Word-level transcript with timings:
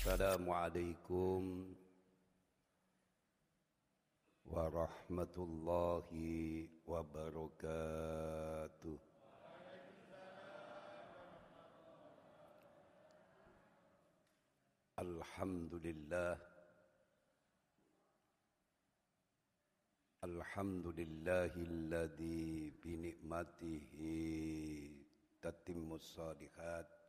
السلام 0.00 0.48
عليكم 0.48 1.40
ورحمة 4.48 5.36
الله 5.36 6.08
وبركاته. 6.88 8.98
الحمد 14.98 15.74
لله. 15.74 16.36
الحمد 20.24 20.86
لله 20.86 21.52
الذي 21.56 22.72
بنعمته 22.84 23.92
تتم 25.44 25.92
الصالحات. 25.92 26.99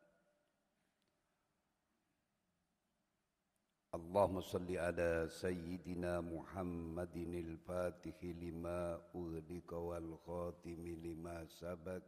اللهم 3.96 4.42
صل 4.42 4.78
على 4.78 5.28
سيدنا 5.30 6.22
محمد 6.22 7.18
الفاتح 7.18 8.24
لما 8.24 9.02
أغلق 9.16 9.74
والخاتم 9.74 10.88
لما 10.88 11.46
سبق. 11.46 12.04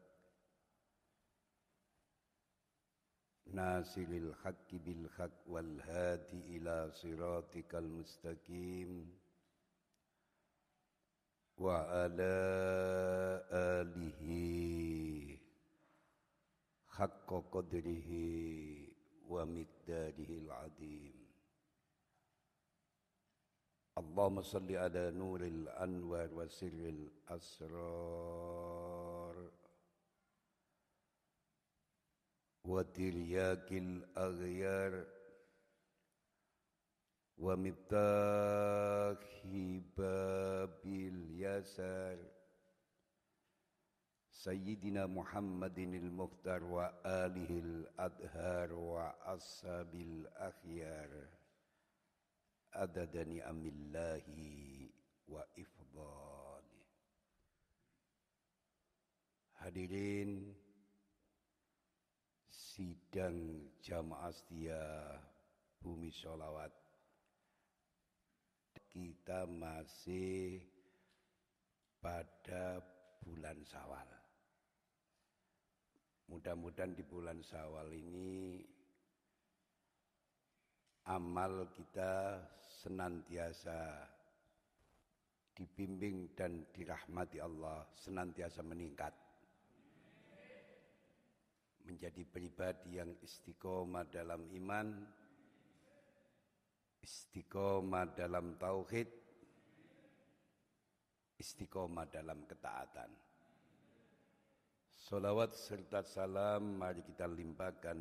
ناصر 3.45 4.01
الحق 4.01 4.69
بالحق 4.71 5.39
والهادي 5.47 6.57
إلى 6.57 6.91
صراطك 6.91 7.75
المستقيم. 7.75 9.19
وعلى 11.57 12.35
آله 13.51 14.23
حق 16.87 17.29
قدره 17.51 18.11
ومقداره 19.27 20.29
العظيم. 20.29 21.22
اللهم 24.12 24.42
صل 24.42 24.76
على 24.76 25.10
نور 25.10 25.40
الأنوار 25.40 26.34
وسر 26.34 26.92
الأسرار 27.28 29.50
وترياك 32.64 33.72
الأغيار 33.72 35.06
ومفتاح 37.38 39.18
باب 39.96 40.80
اليسار 40.86 42.18
سيدنا 44.30 45.06
محمد 45.06 45.78
المختار 45.78 46.64
وآله 46.64 47.50
الأدهار 47.50 48.72
وأصحاب 48.72 49.94
الأخيار 49.94 51.26
adada 52.73 53.21
ni'amillahi 53.25 54.89
wa 55.29 55.43
ifdali. 55.53 56.81
Hadirin 59.61 60.51
sidang 62.49 63.69
jamaah 63.85 64.33
setia 64.33 64.81
bumi 65.79 66.09
sholawat 66.09 66.73
kita 68.93 69.45
masih 69.49 70.61
pada 72.01 72.81
bulan 73.23 73.57
sawal 73.65 74.05
mudah-mudahan 76.29 76.97
di 76.97 77.03
bulan 77.05 77.39
sawal 77.45 77.93
ini 77.93 78.61
amal 81.07 81.67
kita 81.75 82.39
senantiasa 82.83 84.07
dibimbing 85.53 86.33
dan 86.33 86.65
dirahmati 86.71 87.37
Allah 87.43 87.85
senantiasa 87.93 88.63
meningkat. 88.63 89.13
Menjadi 91.83 92.23
pribadi 92.23 92.95
yang 92.95 93.11
istiqomah 93.19 94.07
dalam 94.07 94.47
iman 94.55 94.87
istiqomah 97.03 98.15
dalam 98.15 98.55
tauhid 98.55 99.11
istiqomah 101.35 102.07
dalam 102.07 102.47
ketaatan. 102.47 103.11
Salawat 104.87 105.51
serta 105.51 105.99
salam 106.07 106.79
mari 106.79 107.03
kita 107.03 107.27
limpahkan 107.27 107.99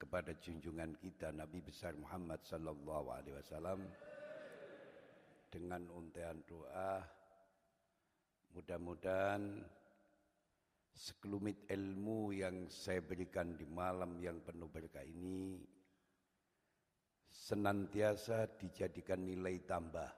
kepada 0.00 0.32
junjungan 0.40 0.96
kita 0.96 1.28
Nabi 1.28 1.60
besar 1.60 1.92
Muhammad 1.92 2.40
sallallahu 2.40 3.12
alaihi 3.12 3.36
wasallam 3.36 3.84
dengan 5.52 5.84
untean 5.92 6.40
doa 6.48 7.04
mudah-mudahan 8.56 9.60
sekelumit 10.96 11.68
ilmu 11.68 12.32
yang 12.32 12.72
saya 12.72 13.04
berikan 13.04 13.52
di 13.60 13.68
malam 13.68 14.16
yang 14.24 14.40
penuh 14.40 14.72
berkah 14.72 15.04
ini 15.04 15.60
senantiasa 17.28 18.56
dijadikan 18.56 19.20
nilai 19.20 19.60
tambah 19.68 20.08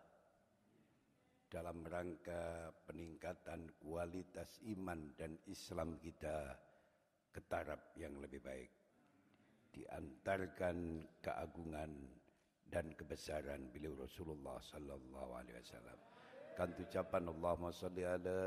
dalam 1.51 1.85
rangka 1.85 2.71
peningkatan 2.87 3.67
kualitas 3.83 4.63
iman 4.73 5.11
dan 5.19 5.37
Islam 5.51 5.99
kita 6.01 6.55
ke 7.35 7.41
taraf 7.45 7.93
yang 8.01 8.17
lebih 8.23 8.41
baik 8.41 8.82
diantarkan 9.73 11.09
keagungan 11.25 11.91
dan 12.69 12.93
kebesaran 12.97 13.69
beliau 13.73 13.97
Rasulullah 13.97 14.61
sallallahu 14.61 15.37
alaihi 15.37 15.57
wasallam. 15.61 15.99
Kan 16.53 16.69
ucapan 16.77 17.33
Allahumma 17.33 17.73
salli 17.73 18.05
ala 18.05 18.41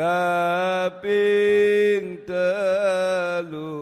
Kaping 0.00 1.04
telu 2.24 3.76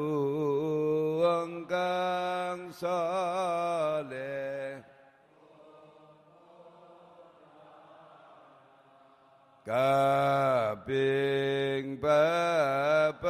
engkang 1.23 2.75
saleh. 2.75 4.83
Kaping 9.63 10.83
papat 12.03 13.23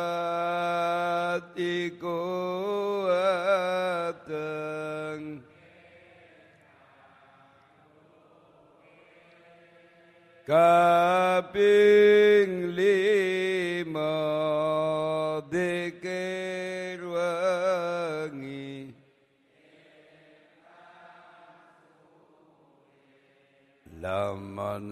iku 1.60 2.24
Kaping 3.12 5.44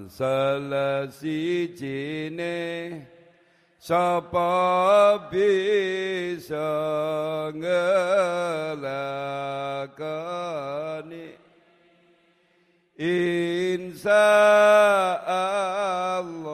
salah 0.09 1.11
sijine 1.11 2.57
Sapa 3.87 5.31
bisa 5.31 6.75
ngelakani 7.55 8.99
Insya 12.99 14.27
Allah 15.23 16.51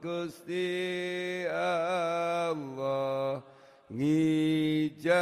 Gusti 0.00 1.44
Allah 1.52 3.44
ngijabai 3.92 5.20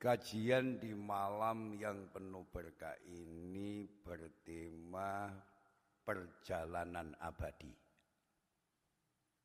Kajian 0.00 0.80
di 0.80 0.96
malam 0.96 1.76
yang 1.76 2.08
penuh 2.08 2.48
berkah 2.48 2.96
ini 3.04 3.84
bertema 3.84 5.28
perjalanan 6.00 7.12
abadi. 7.20 7.68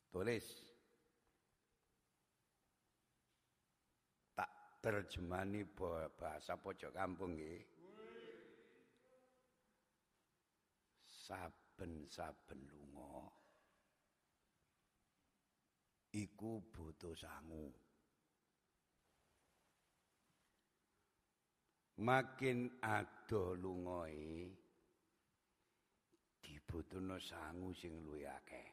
Tulis. 0.08 0.48
Tak 4.32 4.80
terjemani 4.80 5.68
bahasa 6.16 6.56
pojok 6.56 6.96
kampung 6.96 7.36
nggih. 7.36 7.60
Saben-saben 11.04 12.64
lunga 12.72 13.28
iku 16.16 16.64
butuh 16.72 17.12
sangu. 17.12 17.85
Makin 21.96 22.84
ado 22.84 23.56
lungoe 23.56 24.52
dibutuhno 26.44 27.16
sangu 27.16 27.72
sing 27.72 28.04
luwih 28.04 28.28
akeh. 28.28 28.68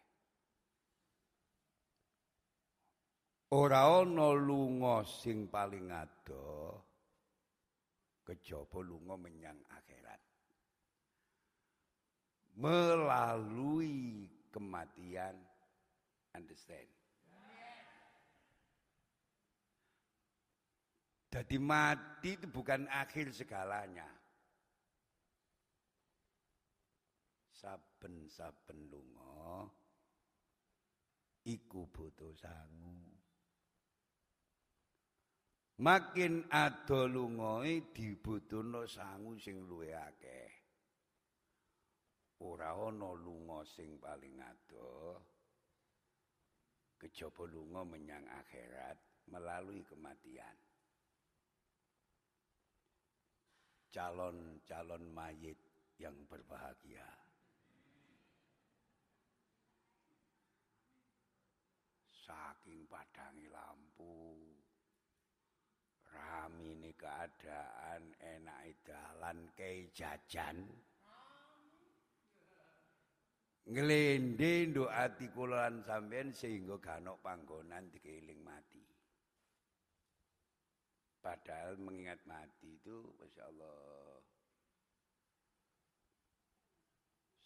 Ora 3.54 4.02
ana 4.02 4.34
lunga 4.34 5.06
sing 5.06 5.46
paling 5.46 5.92
ado 5.94 6.82
kejaba 8.26 8.82
lunga 8.82 9.14
menyang 9.14 9.60
akhirat. 9.70 10.20
Melalui 12.58 14.26
kematian 14.50 15.36
understand 16.34 17.01
Jadi 21.32 21.56
mati 21.56 22.36
itu 22.36 22.44
bukan 22.44 22.84
akhir 22.92 23.32
segalanya. 23.32 24.04
Saben-saben 27.56 28.92
lunga 28.92 29.64
iku 31.48 31.88
butuh 31.88 32.36
sangu. 32.36 33.00
Makin 35.80 36.52
ado 36.52 37.08
lungae 37.08 37.80
dibutuhno 37.96 38.84
sangu 38.84 39.32
sing 39.40 39.64
luwih 39.64 39.96
akeh. 39.96 40.52
Ora 42.44 42.76
ana 42.76 43.08
lunga 43.16 43.64
sing 43.64 43.96
paling 43.96 44.36
ado 44.36 45.16
kejaba 47.00 47.48
lunga 47.48 47.88
menyang 47.88 48.28
akhirat 48.28 49.00
melalui 49.32 49.80
kematian. 49.82 50.71
Calon-calon 53.92 55.04
mayit 55.12 55.60
yang 56.00 56.16
berbahagia. 56.24 57.04
Saking 62.24 62.88
padangi 62.88 63.52
lampu, 63.52 64.40
rami 66.08 66.72
ini 66.80 66.96
keadaan 66.96 68.16
enak 68.16 68.80
dalan 68.80 69.52
kei 69.52 69.92
jajan. 69.92 70.64
Ngelende 73.62 74.74
nduk 74.74 74.90
ati 74.90 75.30
kula 75.30 75.70
sampean 75.86 76.34
sehingga 76.34 76.82
ganok 76.82 77.22
panggonan 77.22 77.86
dikeiling 77.94 78.42
mati. 78.42 78.91
Padahal 81.22 81.78
mengingat 81.78 82.18
mati 82.26 82.82
itu, 82.82 83.14
Masya 83.14 83.46
Allah, 83.46 84.18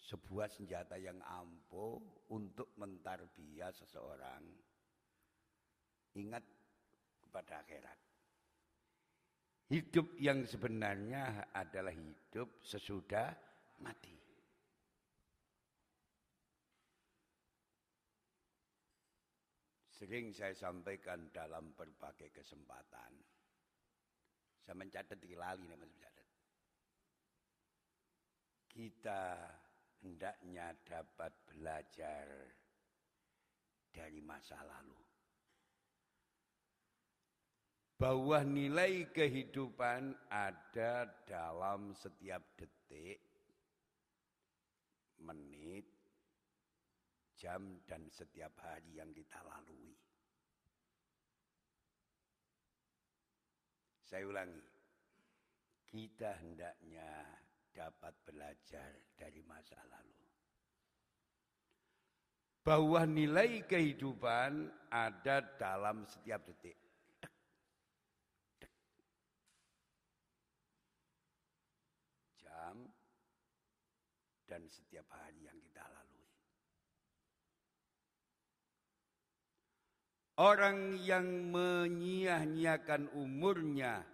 sebuah 0.01 0.49
senjata 0.49 0.97
yang 0.97 1.21
ampuh 1.21 2.01
untuk 2.33 2.73
mentarbiah 2.81 3.69
seseorang. 3.77 4.41
Ingat 6.17 6.41
kepada 7.21 7.61
akhirat. 7.61 7.99
Hidup 9.69 10.09
yang 10.25 10.49
sebenarnya 10.49 11.53
adalah 11.53 11.93
hidup 11.93 12.65
sesudah 12.65 13.35
mati. 13.85 14.17
Sering 19.93 20.33
saya 20.33 20.57
sampaikan 20.57 21.29
dalam 21.29 21.77
berbagai 21.77 22.33
kesempatan 22.33 23.36
saya 24.67 24.83
mencatat 24.83 25.23
di 25.23 25.39
lali 25.39 25.63
nih 25.63 25.79
Mas. 25.79 25.95
Kita 28.67 29.39
hendaknya 30.03 30.75
dapat 30.83 31.31
belajar 31.47 32.27
dari 33.95 34.19
masa 34.19 34.59
lalu. 34.67 34.99
Bahwa 37.97 38.43
nilai 38.43 39.09
kehidupan 39.15 40.13
ada 40.29 41.09
dalam 41.25 41.95
setiap 41.97 42.43
detik, 42.59 43.23
menit, 45.23 45.89
jam, 47.39 47.81
dan 47.87 48.11
setiap 48.11 48.53
hari 48.61 48.99
yang 48.99 49.15
kita 49.15 49.41
lalui. 49.47 49.95
Saya 54.07 54.23
ulangi. 54.23 54.63
Kita 55.91 56.39
hendaknya 56.39 57.27
dapat 57.75 58.15
belajar 58.23 59.03
dari 59.19 59.43
masa 59.43 59.75
lalu. 59.91 60.15
Bahwa 62.63 63.03
nilai 63.03 63.67
kehidupan 63.67 64.71
ada 64.91 65.43
dalam 65.59 66.07
setiap 66.07 66.47
detik. 66.47 66.79
Jam 72.39 72.87
dan 74.47 74.63
setiap 74.71 75.07
hari 75.11 75.51
yang 75.51 75.59
kita 75.63 75.83
alami. 75.83 75.96
Orang 80.37 81.01
yang 81.01 81.49
menyia-nyiakan 81.49 83.09
umurnya 83.17 84.05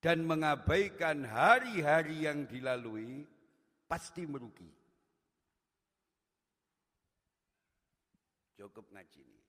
dan 0.00 0.24
mengabaikan 0.24 1.20
hari-hari 1.28 2.24
yang 2.24 2.48
dilalui 2.48 3.28
pasti 3.84 4.24
merugi. 4.24 4.72
Cukup 8.56 8.88
ngaji 8.88 9.20
ini. 9.20 9.44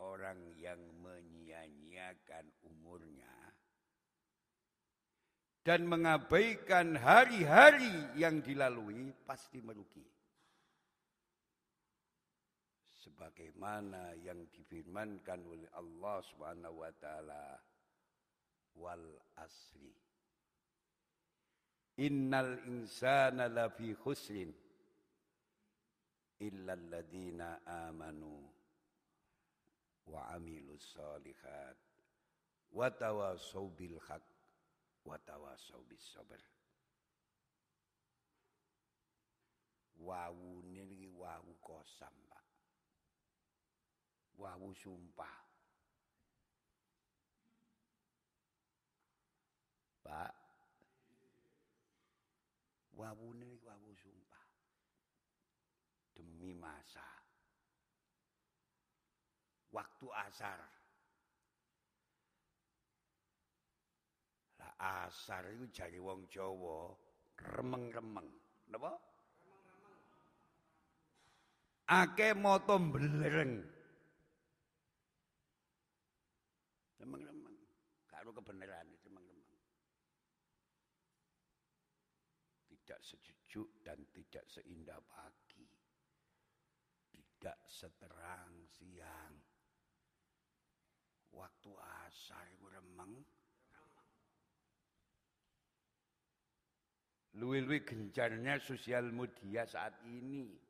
Orang 0.00 0.56
yang 0.56 0.80
menyia-nyiakan 1.04 2.48
umurnya 2.64 3.36
dan 5.60 5.84
mengabaikan 5.84 6.96
hari-hari 6.96 8.16
yang 8.16 8.40
dilalui 8.40 9.12
pasti 9.28 9.60
merugi. 9.60 10.19
Sebagaimana 13.00 14.12
yang 14.20 14.44
difirmankan 14.52 15.40
oleh 15.48 15.64
Allah 15.72 16.20
Subhanahu 16.20 16.84
wa 16.84 16.92
taala 17.00 17.56
wal 18.76 19.08
asri. 19.40 19.96
Innal 22.04 22.60
insana 22.68 23.48
lafi 23.48 23.96
khusrin 23.96 24.52
illa 26.40 26.72
alladhina 26.76 27.64
amanu 27.88 28.44
wa 30.08 30.32
amilus 30.36 30.96
salihat 30.96 31.76
wa 32.72 32.88
tawasaw 32.88 33.68
bil 33.76 33.96
haqq 34.08 34.24
wa 35.04 35.16
tawasaw 35.20 35.80
bis 35.88 36.00
sabr 36.16 36.40
wawu 40.00 40.64
niki 40.64 41.04
wawu 41.12 41.52
kosam 41.60 42.14
wawu 44.40 44.72
sumpah. 44.72 45.36
Pak. 50.00 50.32
Wawu 52.96 53.36
niki 53.36 53.60
wawu 53.60 53.92
sumpah. 53.92 54.46
Demi 56.16 56.56
masa. 56.56 57.04
Waktu 59.70 60.06
asar. 60.08 60.60
Lah 64.58 64.72
asar 65.06 65.44
itu 65.52 65.68
jadi 65.70 66.00
wong 66.00 66.26
Jawa 66.32 66.96
remeng-remeng. 67.38 68.28
Napa? 68.72 68.92
Ake 71.90 72.34
moto 72.38 72.78
belereng 72.78 73.79
karo 78.30 78.46
kebenaran 78.46 78.86
remeng-remeng 79.02 79.58
tidak 82.70 83.00
sejuk 83.02 83.66
dan 83.82 83.98
tidak 84.14 84.46
seindah 84.46 85.02
pagi 85.10 85.66
tidak 87.10 87.58
seterang 87.66 88.52
siang. 88.70 89.34
Waktu 91.34 91.72
asar 92.04 92.44
itu 92.54 92.68
remeng. 92.68 93.16
Luwi-luwi 97.40 97.82
gencarnya 97.82 98.60
sosial 98.60 99.08
media 99.08 99.64
saat 99.64 99.96
ini. 100.06 100.69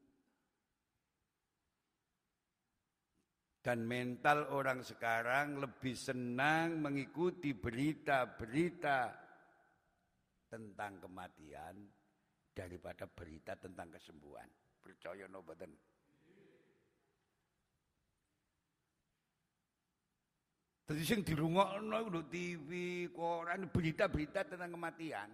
Dan 3.60 3.84
mental 3.84 4.48
orang 4.56 4.80
sekarang 4.80 5.60
lebih 5.60 5.92
senang 5.92 6.80
mengikuti 6.80 7.52
berita-berita 7.52 9.12
tentang 10.48 10.96
kematian 11.04 11.76
daripada 12.56 13.04
berita 13.04 13.60
tentang 13.60 13.92
kesembuhan. 13.92 14.48
Percaya 14.80 15.28
no 15.28 15.44
boten? 15.44 15.72
Jadi 20.90 21.06
sing 21.06 21.20
dirungokno 21.22 21.96
iku 22.02 22.26
TV, 22.26 22.70
koran, 23.14 23.70
berita-berita 23.70 24.42
tentang 24.42 24.74
kematian. 24.74 25.30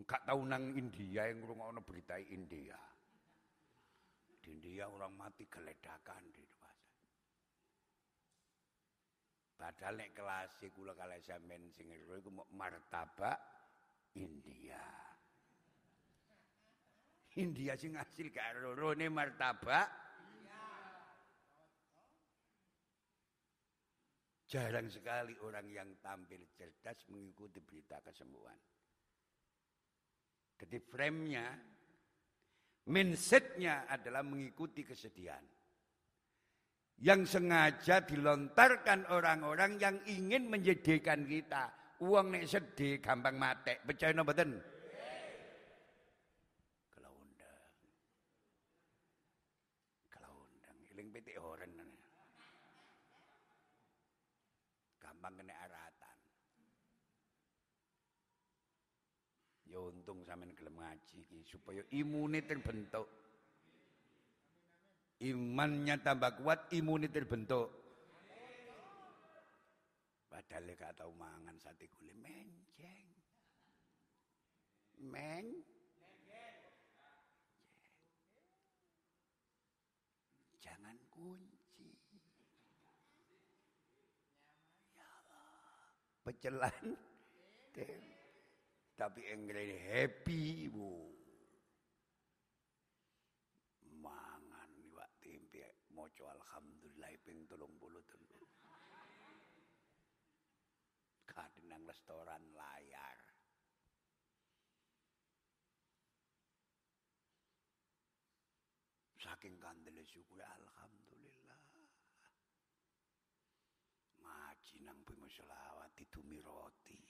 Enggak 0.00 0.24
tahu 0.24 0.48
nang 0.48 0.72
India 0.72 1.28
yang 1.28 1.44
ngrungokno 1.44 1.84
berita 1.84 2.16
India. 2.16 2.80
Di 4.50 4.74
India 4.74 4.90
orang 4.90 5.14
mati 5.14 5.46
geledakan 5.46 6.26
di 6.34 6.42
rumah 6.42 6.74
Padahal 9.60 9.94
nek 10.00 10.10
kelas 10.16 10.58
kula 10.74 10.96
kalih 10.96 11.20
sampean 11.20 11.68
sing 11.70 11.92
iku 11.92 12.32
martabak 12.56 13.36
India. 14.16 14.80
India 17.36 17.76
sing 17.76 17.94
hasil 17.94 18.32
karo 18.34 18.74
rone 18.74 19.06
martabak 19.12 19.86
Jarang 24.50 24.90
sekali 24.90 25.38
orang 25.46 25.70
yang 25.70 25.94
tampil 26.02 26.42
cerdas 26.58 27.06
mengikuti 27.06 27.62
berita 27.62 28.02
kesembuhan. 28.02 28.58
Jadi 30.58 30.82
frame-nya, 30.82 31.46
mindset-nya 32.88 33.90
adalah 33.90 34.24
mengikuti 34.24 34.86
kesedihan. 34.86 35.42
Yang 37.00 37.36
sengaja 37.36 38.04
dilontarkan 38.04 39.08
orang-orang 39.08 39.80
yang 39.80 39.96
ingin 40.04 40.52
menjadikan 40.52 41.24
kita. 41.24 41.72
Uang 42.04 42.32
nek 42.32 42.44
sedih 42.48 43.00
gampang 43.00 43.36
mati. 43.40 43.76
Percaya 43.80 44.12
no 44.12 44.24
betul? 44.24 44.56
Kalau 46.92 47.12
undang. 47.16 47.60
Kalau 50.12 50.32
undang. 50.44 50.76
Iling 50.92 51.08
petik 51.12 51.40
orang. 51.40 51.72
gampang 55.20 55.36
kena 55.36 55.52
aratan. 55.52 56.16
Ya 59.68 59.78
untung 59.84 60.24
iki 60.24 60.49
supaya 61.50 61.82
imune 61.90 62.46
terbentuk. 62.46 63.10
Imannya 65.20 65.98
tambah 66.00 66.38
kuat, 66.38 66.70
imune 66.72 67.10
terbentuk. 67.10 67.68
Padahal 70.30 70.70
gak 70.78 70.94
tau 70.94 71.10
mangan 71.18 71.58
sate 71.58 71.90
gule 71.98 72.14
menceng. 72.22 73.08
Men 75.02 75.66
Jangan 80.60 80.96
kunci. 81.10 81.60
pecelan 86.30 86.94
tapi 88.94 89.20
enggak 89.34 89.66
happy 89.90 90.70
bu 90.70 91.10
mangan 93.98 94.70
iwak 94.78 95.10
tempe 95.18 95.58
moco 96.20 96.36
alhamdulillah 96.36 97.16
ping 97.24 97.48
tolong 97.48 97.72
bulu 97.80 98.04
telu 98.04 98.44
kadang 101.24 101.80
restoran 101.88 102.44
layar 102.52 103.16
saking 109.16 109.56
kandele 109.56 110.04
syukur 110.04 110.44
alhamdulillah 110.44 111.56
ngaji 114.20 114.76
nang 114.84 115.00
bimo 115.08 115.24
selawat 115.32 115.88
roti. 116.44 117.00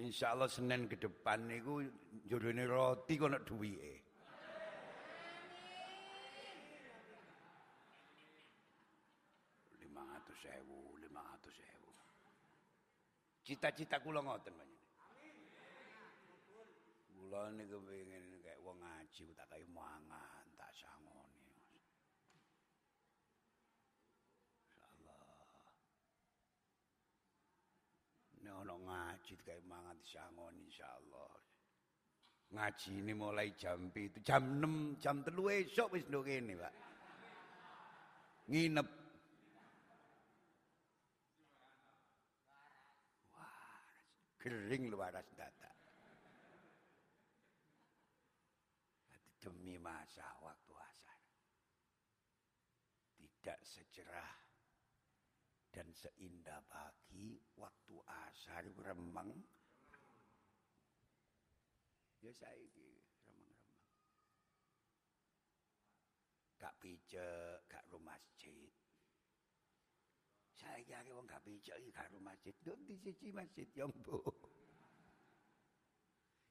Insya 0.00 0.32
Allah 0.32 0.48
Senin 0.48 0.86
ke 0.88 0.96
depan 0.96 1.50
niku 1.50 1.82
jodone 2.24 2.64
roti 2.64 3.18
nek 3.18 3.42
duwike. 3.44 4.09
Cita-cita 13.50 13.98
kula 13.98 14.22
ngoten 14.22 14.54
banyak. 14.54 14.82
Kula 17.18 17.50
niku 17.58 17.82
pengen 17.82 18.38
kayak 18.46 18.62
wong 18.62 18.78
ngaji 18.78 19.34
tak 19.34 19.50
kaya 19.50 19.66
mangan, 19.74 20.46
tak 20.54 20.70
sangoni. 20.78 21.50
semangat 29.70 30.02
sangon 30.02 30.54
insyaallah. 30.66 31.32
Ngaji 32.50 32.90
ini 33.06 33.14
mulai 33.14 33.54
jam 33.54 33.86
itu 33.94 34.18
jam 34.26 34.58
6, 34.58 34.98
jam 34.98 35.22
3 35.22 35.62
esok 35.62 35.94
wis 35.94 36.02
ndok 36.10 36.26
kene, 36.26 36.58
Pak. 36.58 36.74
Nginep. 38.50 38.88
Wah, 43.38 43.78
kering 44.40 44.88
luaras 44.88 45.28
data. 45.36 45.68
Demi 49.40 49.76
masa 49.76 50.24
waktu 50.40 50.72
asar. 50.72 51.20
Tidak 53.20 53.60
secerah 53.60 54.32
dan 55.72 55.88
seindah 55.92 56.60
pagi 56.68 57.36
waktu 57.56 57.96
asar 58.28 58.64
remeng 58.80 59.32
Ya 62.20 62.32
saiki 62.36 63.00
remeng-remeng. 63.24 63.80
Gak 66.60 66.76
pijak, 66.76 67.64
gak 67.64 67.88
rumah 67.88 68.12
masjid. 68.12 68.68
Saiki 70.60 70.92
akeh 70.92 71.12
wong 71.16 71.24
gak 71.24 71.40
gak 71.96 72.12
rumah 72.12 72.36
masjid. 72.36 72.52
Nduk 72.60 72.78
di 72.84 72.94
siji 73.00 73.32
masjid 73.32 73.68
yang 73.72 73.88
Bu. 74.04 74.20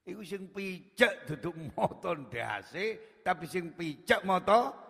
Iku 0.10 0.26
sing 0.26 0.50
pijak 0.50 1.30
duduk 1.30 1.54
moto 1.78 2.18
ndase, 2.18 3.20
tapi 3.22 3.46
sing 3.46 3.78
pijak 3.78 4.26
moto 4.26 4.90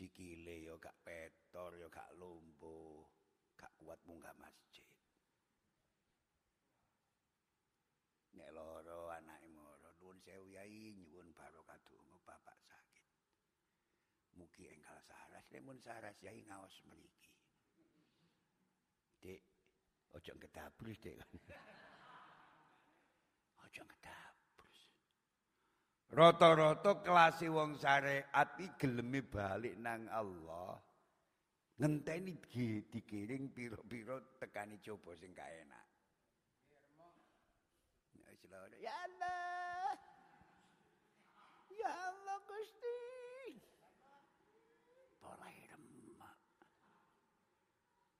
sikile 0.00 0.64
yo 0.64 0.80
gak 0.80 0.96
petor 1.04 1.76
yo 1.76 1.92
gak 1.92 2.08
lumpuh, 2.16 3.04
gak 3.60 3.68
kuat 3.76 4.00
munggah 4.08 4.32
masjid. 4.40 4.69
Mugi 14.40 14.64
enggal 14.72 14.96
saras. 15.04 15.44
Nek 15.52 15.60
mun 15.60 15.76
saras 15.84 16.16
yai 16.24 16.40
ngaos 16.48 16.76
mriki. 16.88 17.28
Dik 19.20 19.42
ojo 20.16 20.32
ngetabrus 20.40 20.96
Dik. 21.04 21.20
Ojo 23.60 23.82
ngetabrus 23.84 24.80
Rata-rata 26.10 27.04
kelas 27.04 27.38
wong 27.46 27.76
syariat 27.76 28.48
iki 28.56 28.74
geleme 28.80 29.20
balik 29.22 29.76
nang 29.78 30.08
Allah 30.08 30.80
ngenteni 31.78 32.34
dikiring 32.88 33.52
pira-pira 33.54 34.18
tekani 34.40 34.82
coba 34.82 35.14
sing 35.14 35.30
kaenak 35.36 35.90
Ya 38.80 38.94
Allah. 39.06 39.94
Ya 41.70 41.92
Allah 41.92 42.38
Gusti. 42.48 42.98
Boleh 45.22 45.56
remak. 45.70 46.38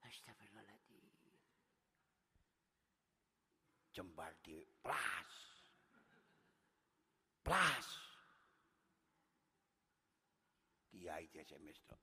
Astagfirullahaladzim. 0.06 1.04
Jembar 3.90 4.30
di 4.42 4.62
plas. 4.82 5.32
Plas. 7.42 7.88
Kiai 10.94 11.26
dia 11.32 11.42
SMS 11.42 11.82
tok. 11.90 12.02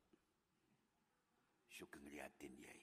Sugeng 1.71 2.04
liatin 2.12 2.56
yai. 2.60 2.82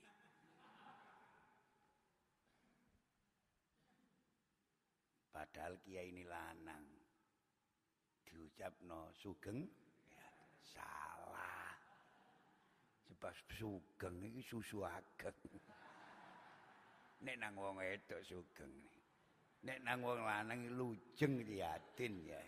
Padahal 5.35 5.77
kiai 5.83 6.09
ini 6.09 6.23
lanang. 6.25 6.87
Diucap 8.25 8.73
no 8.87 9.11
sugeng. 9.13 9.67
Ya, 10.09 10.31
salah. 10.63 11.75
Sebab 13.11 13.35
sugeng 13.53 14.23
ini 14.23 14.41
susu 14.41 14.87
ageng. 14.87 15.37
Nek 17.25 17.37
nang 17.41 17.57
wong 17.57 17.81
itu 17.81 18.17
sugeng. 18.21 18.75
Nek 19.65 19.81
nang 19.81 20.05
wong 20.05 20.21
lanang 20.21 20.61
lujeng 20.77 21.41
liatin 21.41 22.15
ya. 22.29 22.43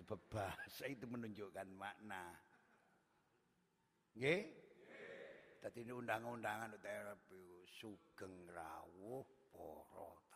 Sebab 0.00 0.20
bahasa 0.32 0.88
itu 0.88 1.04
menunjukkan 1.04 1.68
makna. 1.76 2.32
Nggih? 4.16 4.40
Tadi 5.58 5.84
ini 5.84 5.92
undang-undangan 5.92 6.80
terapi 6.80 7.66
sugeng 7.66 8.46
rawuh 8.54 9.26
poro 9.52 10.28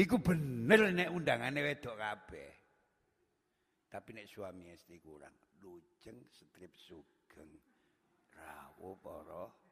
Iku 0.00 0.16
bener 0.16 0.94
nek 0.94 1.12
undangane 1.12 1.60
wedok 1.64 1.96
kabeh. 1.96 2.50
Tapi 3.90 4.14
nek 4.14 4.30
suami 4.30 4.70
istri 4.70 5.02
kurang, 5.02 5.34
lujeng 5.60 6.24
strip 6.30 6.72
sugeng 6.78 7.50
rawuh 8.32 8.96
para 9.02 9.50
tamu. 9.50 9.69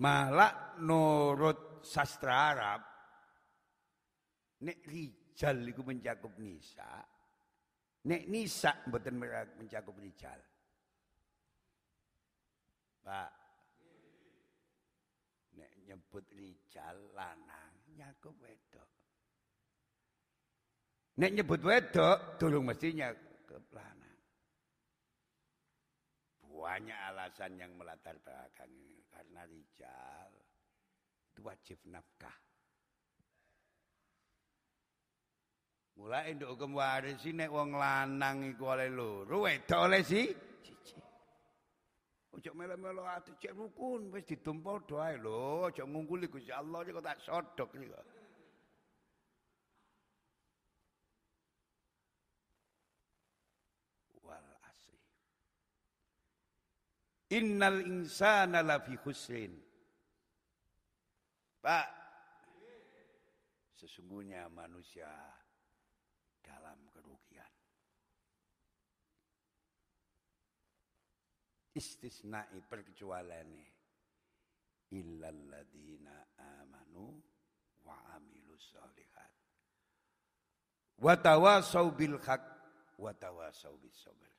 Malah 0.00 0.80
nurut 0.80 1.84
sastra 1.84 2.56
Arab 2.56 2.80
nek 4.64 4.80
rijal 4.88 5.60
iku 5.68 5.84
mencakup 5.84 6.36
nisa, 6.40 7.04
nek 8.08 8.22
nisa 8.28 8.80
mboten 8.88 9.20
mencakup 9.60 9.96
rijal. 10.00 10.40
Pak, 13.00 13.30
nek 15.56 15.72
nyebut 15.84 16.24
rijal 16.32 16.96
lanang 17.12 17.72
nyakup 17.96 18.36
wedok. 18.40 18.90
Nek 21.20 21.30
nyebut 21.36 21.60
wedok, 21.60 22.40
durung 22.40 22.64
mestinya 22.64 23.12
keplanan. 23.44 24.16
Banyak 26.48 26.98
alasan 27.12 27.60
yang 27.60 27.76
melatar 27.76 28.16
belakang 28.24 28.72
ini. 28.72 28.89
Karena 29.40 29.56
rijal 29.56 30.32
itu 31.32 31.40
wajib 31.40 31.78
nafkah. 31.88 32.36
Mulai 35.96 36.36
nduk 36.36 36.52
hukum 36.56 36.76
waris 36.76 37.24
nek 37.24 37.48
wong 37.48 37.72
lanang 37.72 38.44
iku 38.52 38.68
oleh 38.68 38.92
loro, 38.92 39.48
wedok 39.48 39.80
oleh 39.80 40.04
si 40.04 40.28
siji. 40.60 41.00
Ojo 42.36 42.52
melo-melo 42.52 43.08
ati 43.08 43.32
cek 43.40 43.56
rukun 43.56 44.12
wis 44.12 44.28
ditumpa 44.28 44.76
doae 44.84 45.16
lho, 45.16 45.72
aja 45.72 45.88
ngungkuli 45.88 46.28
Gusti 46.28 46.52
Allah 46.52 46.84
kok 46.84 47.00
tak 47.00 47.20
sodok 47.24 47.68
iki 47.80 47.88
kok. 47.88 48.06
Wal 54.20 54.48
asri. 54.68 55.00
Innal 57.30 57.86
insana 57.86 58.62
lafi 58.62 58.98
khusrin. 58.98 59.54
Pak, 61.60 61.88
sesungguhnya 63.76 64.50
manusia 64.50 65.06
dalam 66.42 66.78
kerugian. 66.90 67.50
istisnai 71.70 72.60
perkecualiannya 72.66 73.68
illalladzina 74.90 76.34
amanu 76.58 77.14
wa 77.86 77.94
amilus 78.18 78.74
solihat 78.74 79.32
wa 80.98 81.14
tawasau 81.14 81.94
bil 81.94 82.18
haq 82.18 82.42
wa 82.98 83.14
tawasau 83.14 83.78
bis 83.78 83.94
sabr 84.02 84.29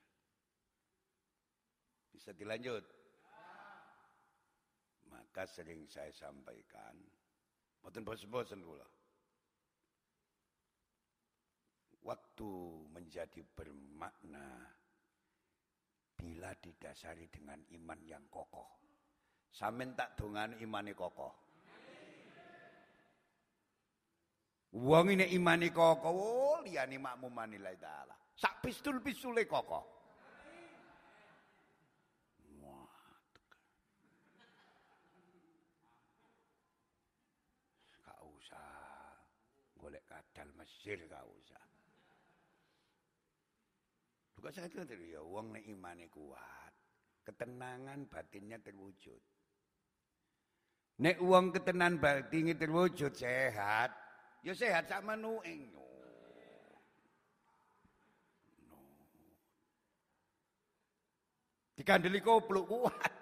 bisa 2.22 2.30
dilanjut 2.38 2.86
maka 5.10 5.42
sering 5.50 5.90
saya 5.90 6.14
sampaikan 6.14 6.94
mboten 7.82 8.06
bosen-bosen 8.06 8.62
kula 8.62 8.86
waktu 12.06 12.50
menjadi 12.94 13.42
bermakna 13.42 14.70
bila 16.22 16.54
didasari 16.54 17.26
dengan 17.30 17.58
iman 17.74 17.98
yang 18.06 18.22
kokoh. 18.30 18.78
Samin 19.50 19.98
tak 19.98 20.14
dongan 20.14 20.54
imani 20.62 20.94
kokoh. 20.94 21.34
Wong 24.72 25.12
ini 25.12 25.28
imani 25.36 25.68
kokoh, 25.68 26.14
oh, 26.14 26.56
liyane 26.64 26.96
makmumani 26.96 27.58
la 27.60 27.74
taala. 27.76 28.16
Sak 28.32 28.64
pistul 28.64 29.02
pistule 29.04 29.44
kokoh. 29.44 29.84
Gak 38.00 38.18
usah 38.24 38.70
golek 39.76 40.06
kadal 40.08 40.48
Mesir 40.72 41.04
gak 41.04 41.20
usah. 41.28 41.64
Juga 44.32 44.48
saya 44.56 44.72
kira 44.72 44.88
ya 44.96 45.20
wong 45.20 45.52
nek 45.52 45.68
imane 45.68 46.08
kuat, 46.08 46.72
ketenangan 47.28 48.08
batinnya 48.08 48.56
terwujud. 48.56 49.20
Nek 51.04 51.20
uang 51.20 51.52
ketenan 51.52 52.00
batinnya 52.00 52.56
terwujud 52.56 53.12
sehat, 53.12 53.92
ya 54.40 54.56
sehat 54.56 54.88
sama 54.88 55.12
nuing. 55.12 55.70
No. 55.76 55.86
no. 58.72 58.80
Dikandeli 61.76 62.24
kopluk 62.24 62.64
kuat. 62.64 63.12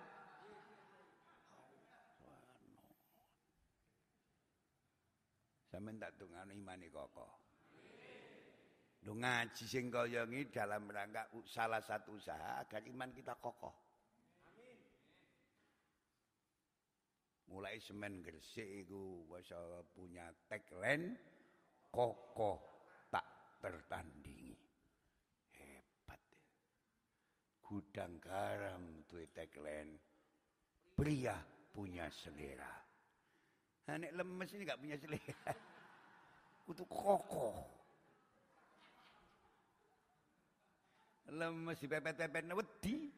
Sampeyan 5.68 6.00
tak 6.00 6.16
dongano 6.16 6.50
imane 6.56 6.88
kokoh. 6.88 7.29
Ngaji 9.20 9.64
sing 9.68 9.92
kaya 9.92 10.24
dalam 10.48 10.88
rangka 10.88 11.28
salah 11.44 11.84
satu 11.84 12.16
usaha 12.16 12.56
agar 12.64 12.80
iman 12.88 13.12
kita 13.12 13.36
kokoh. 13.36 13.76
Mulai 17.52 17.76
semen 17.84 18.24
Gresik 18.24 18.64
iku 18.64 19.28
punya 19.92 20.24
tagline 20.48 21.20
kokoh 21.92 22.64
tak 23.12 23.60
tertandingi. 23.60 24.56
Hebat. 25.52 26.22
Gudang 27.60 28.16
garam 28.24 29.04
duwe 29.04 29.28
tagline 29.36 30.00
pria 30.96 31.36
punya 31.68 32.08
selera. 32.08 32.72
Nek 33.84 34.16
lemes 34.16 34.48
ini 34.56 34.64
gak 34.64 34.80
punya 34.80 34.96
selera. 34.96 35.52
Kutu 36.64 36.88
kokoh. 36.88 37.79
Lemes 41.32 41.78
dipepet-pepet 41.78 42.44
wedi. 42.54 43.10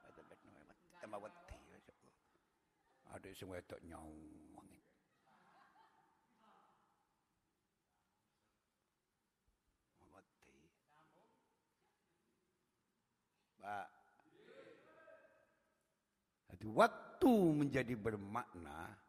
Pepet-pepet 0.00 0.40
wedi 0.66 0.94
tambah 1.00 1.20
wedi. 1.22 1.56
Ada 3.08 3.28
sing 3.32 3.48
wedok 3.48 3.80
nyawang. 3.84 4.16
Wedi. 4.56 4.78
Pak. 13.58 13.88
Jadi 16.52 16.66
waktu 16.72 17.34
menjadi 17.52 17.94
bermakna 17.94 19.07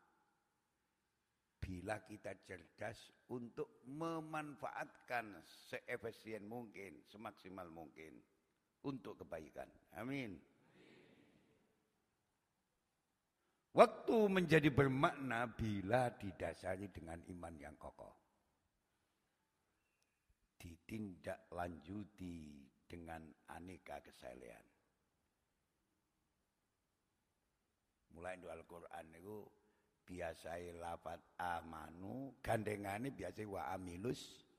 bila 1.70 2.02
kita 2.02 2.34
cerdas 2.50 2.98
untuk 3.30 3.86
memanfaatkan 3.86 5.38
seefisien 5.70 6.50
mungkin, 6.50 6.98
semaksimal 7.06 7.70
mungkin 7.70 8.18
untuk 8.82 9.22
kebaikan. 9.22 9.70
Amin. 9.94 10.34
Waktu 13.78 14.18
menjadi 14.34 14.74
bermakna 14.74 15.46
bila 15.46 16.10
didasari 16.18 16.90
dengan 16.90 17.22
iman 17.30 17.54
yang 17.62 17.78
kokoh. 17.78 18.18
Ditindaklanjuti 20.58 22.66
dengan 22.90 23.30
aneka 23.54 24.02
kesalehan. 24.02 24.66
Mulai 28.18 28.42
di 28.42 28.50
Al-Quran 28.50 29.06
itu 29.22 29.59
biasai 30.10 30.74
lafat 30.82 31.22
amanu 31.38 32.34
gandengane 32.42 33.14
biasai 33.14 33.46
wa 33.46 33.70
amilus 33.70 34.50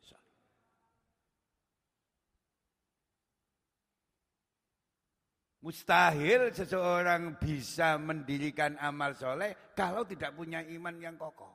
Mustahil 5.61 6.57
seseorang 6.57 7.37
bisa 7.37 8.01
mendirikan 8.01 8.81
amal 8.81 9.13
soleh 9.13 9.77
kalau 9.77 10.09
tidak 10.09 10.33
punya 10.33 10.65
iman 10.65 10.97
yang 10.97 11.21
kokoh. 11.21 11.53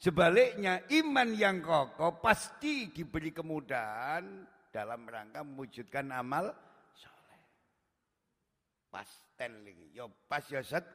Sebaliknya 0.00 0.80
iman 1.04 1.28
yang 1.36 1.60
kokoh 1.60 2.24
pasti 2.24 2.88
diberi 2.88 3.36
kemudahan 3.36 4.48
dalam 4.72 5.04
rangka 5.04 5.44
mewujudkan 5.44 6.08
amal. 6.08 6.56
Pasti 8.94 9.26
ten. 9.34 9.66
Yo 9.90 10.06
pas 10.30 10.46
yo 10.46 10.62
set. 10.62 10.86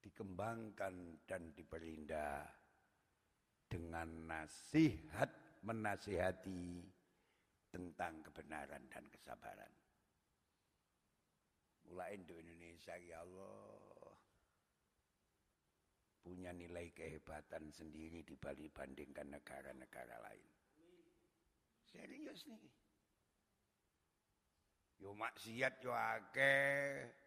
Dikembangkan 0.00 1.20
dan 1.28 1.52
diperindah 1.52 2.48
dengan 3.68 4.08
nasihat 4.32 5.28
menasihati 5.60 6.88
tentang 7.68 8.24
kebenaran 8.24 8.88
dan 8.88 9.04
kesabaran. 9.12 9.72
Mulai 11.92 12.16
di 12.24 12.32
Indonesia 12.32 12.96
ya 12.96 13.20
Allah 13.20 13.92
punya 16.24 16.52
nilai 16.56 16.88
kehebatan 16.96 17.68
sendiri 17.72 18.24
dibandingkan 18.24 19.28
negara-negara 19.32 20.16
lain. 20.24 20.61
Serius 21.92 22.48
nih. 22.48 22.64
Yo 24.98 25.12
maksiat 25.12 25.84
yo 25.84 25.92
akeh. 25.92 27.20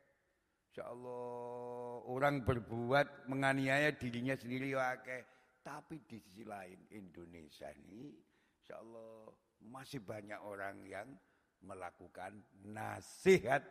Allah 0.75 2.04
orang 2.12 2.43
berbuat 2.43 3.32
menganiaya 3.32 3.95
dirinya 3.95 4.36
sendiri 4.36 4.73
yo 4.73 4.82
akeh. 4.82 5.23
Tapi 5.63 6.04
di 6.04 6.19
sisi 6.19 6.43
lain 6.43 6.91
Indonesia 6.91 7.71
ini 7.73 8.12
Allah 8.73 9.30
masih 9.65 10.01
banyak 10.01 10.41
orang 10.41 10.82
yang 10.86 11.10
melakukan 11.62 12.38
nasihat 12.65 13.62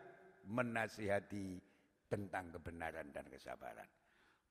menasihati 0.46 1.58
tentang 2.06 2.54
kebenaran 2.54 3.10
dan 3.10 3.26
kesabaran. 3.26 3.86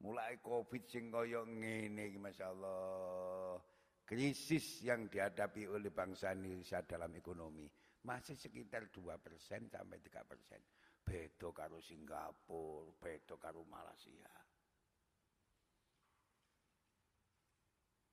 Mulai 0.03 0.39
Covid 0.43 0.83
sing 0.87 1.07
kaya 1.07 1.47
ngene 1.47 2.11
Allah 2.43 3.55
krisis 4.03 4.83
yang 4.83 5.07
dihadapi 5.07 5.67
oleh 5.67 5.89
bangsa 5.89 6.35
Indonesia 6.35 6.83
dalam 6.83 7.11
ekonomi 7.15 7.65
masih 8.03 8.35
sekitar 8.35 8.91
2% 8.91 9.71
sampai 9.71 9.97
3%. 9.99 11.03
Bedo 11.03 11.51
karo 11.51 11.83
Singapura, 11.83 12.91
bedo 12.99 13.35
karo 13.35 13.67
Malaysia. 13.67 14.31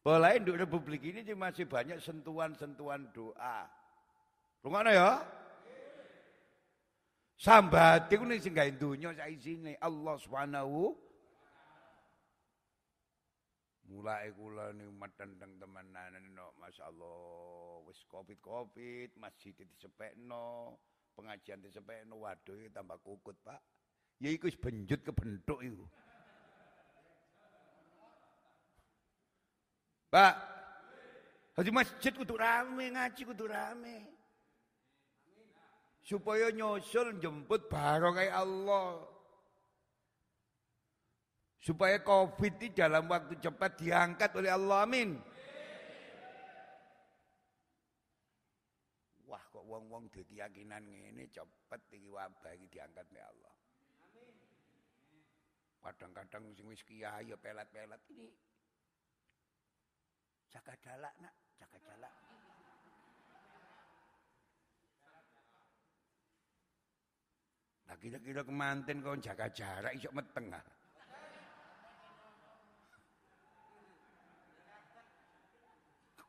Pola 0.01 0.33
induk 0.33 0.57
Republik 0.57 1.05
ini 1.05 1.23
masih 1.37 1.69
banyak 1.69 2.01
sentuhan-sentuhan 2.01 3.13
doa. 3.13 3.69
Rungokno 4.65 4.91
ya? 4.91 5.21
Sambati 7.41 8.21
ku 8.21 8.25
ning 8.29 8.41
sing 8.41 8.53
gawe 8.53 8.69
donya 8.77 9.17
Allah 9.81 10.17
Subhanahu 10.21 10.93
Mulai 13.91 14.31
kula 14.39 14.71
nih 14.71 14.87
matendeng 14.95 15.59
temenan 15.59 16.15
no, 16.31 16.55
masyaallah 16.63 17.83
wis 17.91 17.99
covid-covid, 18.07 19.19
masjid 19.19 19.51
disepekno, 19.67 20.79
pengajian 21.19 21.59
disepekno, 21.59 22.23
waduh 22.23 22.55
tambah 22.71 23.03
kukut, 23.03 23.35
Pak. 23.43 23.59
Ya 24.23 24.31
iku 24.31 24.47
wis 24.47 24.55
benjut 24.55 25.03
kebentuk 25.03 25.59
iku. 25.59 25.83
Pak, 30.11 30.35
Haji 31.61 31.71
masjid 31.77 32.09
kudu 32.17 32.41
rame, 32.41 32.89
ngaji 32.89 33.21
kudu 33.21 33.45
rame. 33.45 34.07
Supaya 36.01 36.49
nyusul 36.49 37.21
jemput 37.21 37.69
barokah 37.69 38.33
Allah. 38.33 39.05
Supaya 41.61 42.01
COVID 42.01 42.57
ini 42.57 42.73
dalam 42.73 43.05
waktu 43.05 43.37
cepat 43.37 43.77
diangkat 43.77 44.33
oleh 44.33 44.49
Allah. 44.49 44.89
Amin. 44.89 45.21
Wah 49.29 49.45
kok 49.53 49.69
wong-wong 49.69 50.09
di 50.09 50.25
keyakinan 50.25 50.89
ini 50.89 51.29
cepat 51.29 51.85
iki 51.93 52.09
wabah 52.09 52.57
ini 52.57 52.65
diangkat 52.65 53.05
oleh 53.13 53.25
Allah. 53.29 53.55
Kadang-kadang 55.85 56.49
sing 56.57 56.65
wis 56.65 56.81
kiai 56.81 57.29
ya 57.29 57.37
pelat-pelat 57.37 58.01
ini. 58.09 58.33
Jaga 60.49 60.73
jalak 60.81 61.15
nak, 61.21 61.35
jaga 61.61 61.77
jalak. 61.77 62.15
Nah 67.85 67.97
kira-kira 68.01 68.41
kemanten 68.49 69.05
kau 69.05 69.13
jaga 69.21 69.53
jarak 69.53 69.93
isok 69.93 70.17
meteng 70.17 70.57
ah. 70.57 70.80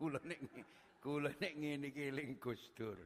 Kula 0.01 0.17
nek 0.25 0.41
kula 0.97 1.29
nek 1.37 1.53
ngene 1.61 1.93
iki 1.93 2.09
eling 2.09 2.41
Gus 2.41 2.73
Dur. 2.73 2.97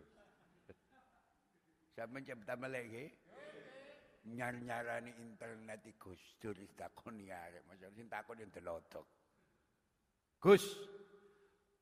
Sampeyan 1.91 2.23
cepet 2.23 2.55
melek 2.55 2.83
nggih. 2.87 3.11
Nyar-nyarani 4.31 5.11
internet 5.19 5.83
Gus 5.99 6.23
Dur 6.39 6.55
takoni 6.79 7.27
arek, 7.27 7.67
maksud 7.67 7.91
sing 7.99 8.07
takon 8.07 8.39
yang 8.39 8.47
delodok. 8.47 9.03
Gus, 10.39 10.63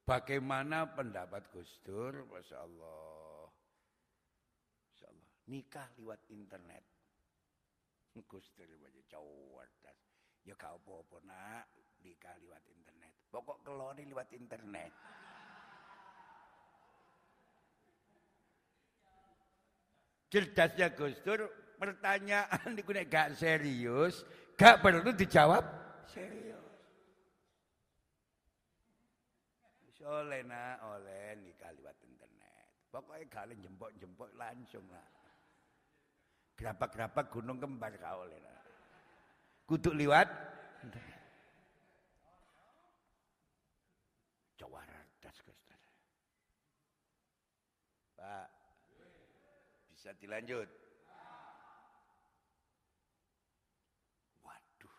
bagaimana 0.02 0.90
pendapat 0.98 1.46
Gus 1.54 1.78
Dur? 1.86 2.26
Masya 2.34 2.58
Allah. 2.58 3.54
Masya 4.90 5.08
Allah. 5.14 5.30
Nikah 5.46 5.88
lewat 6.02 6.26
internet. 6.34 6.84
Gus 8.26 8.50
Dur 8.58 8.66
cerdas. 9.14 10.00
Ya 10.44 10.58
kau 10.58 10.76
apa-apa 10.76 11.18
nak, 11.24 11.66
nikah 12.04 12.36
lewat 12.44 12.64
internet. 12.68 13.14
Pokok 13.32 13.58
keloni 13.64 14.04
lewat 14.12 14.30
internet. 14.36 14.92
Cerdasnya 20.28 20.90
Gus 20.98 21.18
Dur, 21.22 21.46
pertanyaan 21.78 22.74
itu 22.74 22.90
gak 23.06 23.38
serius, 23.38 24.26
gak 24.58 24.82
perlu 24.82 25.14
dijawab 25.14 25.62
serius. 26.10 26.58
Oleh 30.04 30.44
nak, 30.44 30.84
oleh 30.84 31.40
nikah 31.40 31.72
lewat 31.80 31.96
internet. 32.04 32.66
Pokoknya 32.92 33.24
kalian 33.32 33.64
jempok-jempok 33.64 34.30
langsung 34.36 34.84
lah. 34.92 35.08
Gerabak-gerabak 36.60 37.32
gunung 37.32 37.56
kembar 37.56 37.96
kau 37.96 38.28
oleh 38.28 38.36
nak. 38.44 38.68
Kutuk 39.64 39.96
lewat 39.96 40.28
internet. 40.84 41.24
Coba 44.60 44.84
Pak, 48.20 48.48
bisa 49.92 50.16
dilanjut? 50.20 50.70
Waduh. 54.44 54.98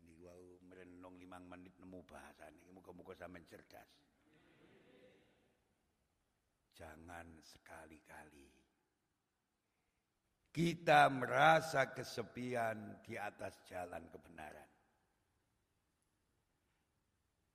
Ini 0.00 0.12
wau 0.24 0.60
merenung 0.64 1.16
limang 1.16 1.48
menit 1.48 1.72
nemu 1.80 2.00
bahasa 2.04 2.48
ini. 2.52 2.72
Muka-muka 2.72 3.16
sama 3.16 3.40
cerdas. 3.44 3.88
Jangan 6.72 7.38
sekali-kali 7.44 8.62
kita 10.52 11.08
merasa 11.08 11.88
kesepian 11.96 13.00
di 13.00 13.16
atas 13.16 13.64
jalan 13.64 14.04
kebenaran. 14.12 14.71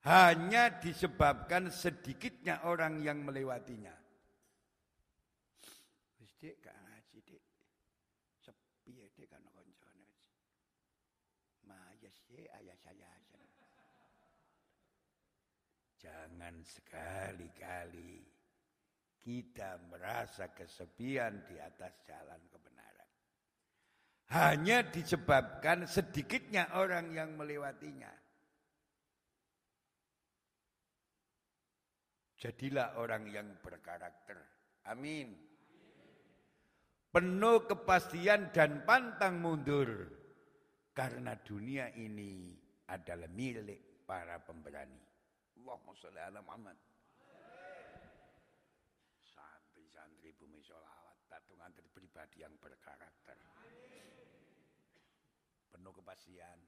Hanya 0.07 0.71
disebabkan 0.79 1.67
sedikitnya 1.67 2.63
orang 2.63 3.03
yang 3.03 3.27
melewatinya. 3.27 3.91
Jangan 16.07 16.63
sekali-kali 16.63 18.23
kita 19.19 19.75
merasa 19.91 20.47
kesepian 20.55 21.43
di 21.43 21.59
atas 21.59 21.91
jalan 22.07 22.39
kebenaran. 22.47 23.11
Hanya 24.31 24.87
disebabkan 24.87 25.83
sedikitnya 25.83 26.71
orang 26.79 27.11
yang 27.11 27.35
melewatinya. 27.35 28.26
Jadilah 32.37 33.01
orang 33.01 33.25
yang 33.33 33.49
berkarakter. 33.65 34.37
Amin 34.87 35.47
penuh 37.17 37.65
kepastian 37.65 38.53
dan 38.53 38.85
pantang 38.85 39.41
mundur 39.41 39.89
karena 40.93 41.33
dunia 41.41 41.89
ini 41.97 42.53
adalah 42.93 43.25
milik 43.33 44.05
para 44.05 44.37
pemberani. 44.37 45.01
Allahumma 45.57 45.97
sholli 45.97 46.21
ala 46.21 46.45
Muhammad. 46.45 46.77
Santri-santri 49.25 50.29
bumi 50.37 50.61
sholawat, 50.61 51.17
tatungan 51.25 51.73
dari 51.73 51.89
pribadi 51.89 52.45
yang 52.45 52.53
berkarakter. 52.61 53.37
Penuh 55.73 55.93
kepastian. 55.97 56.59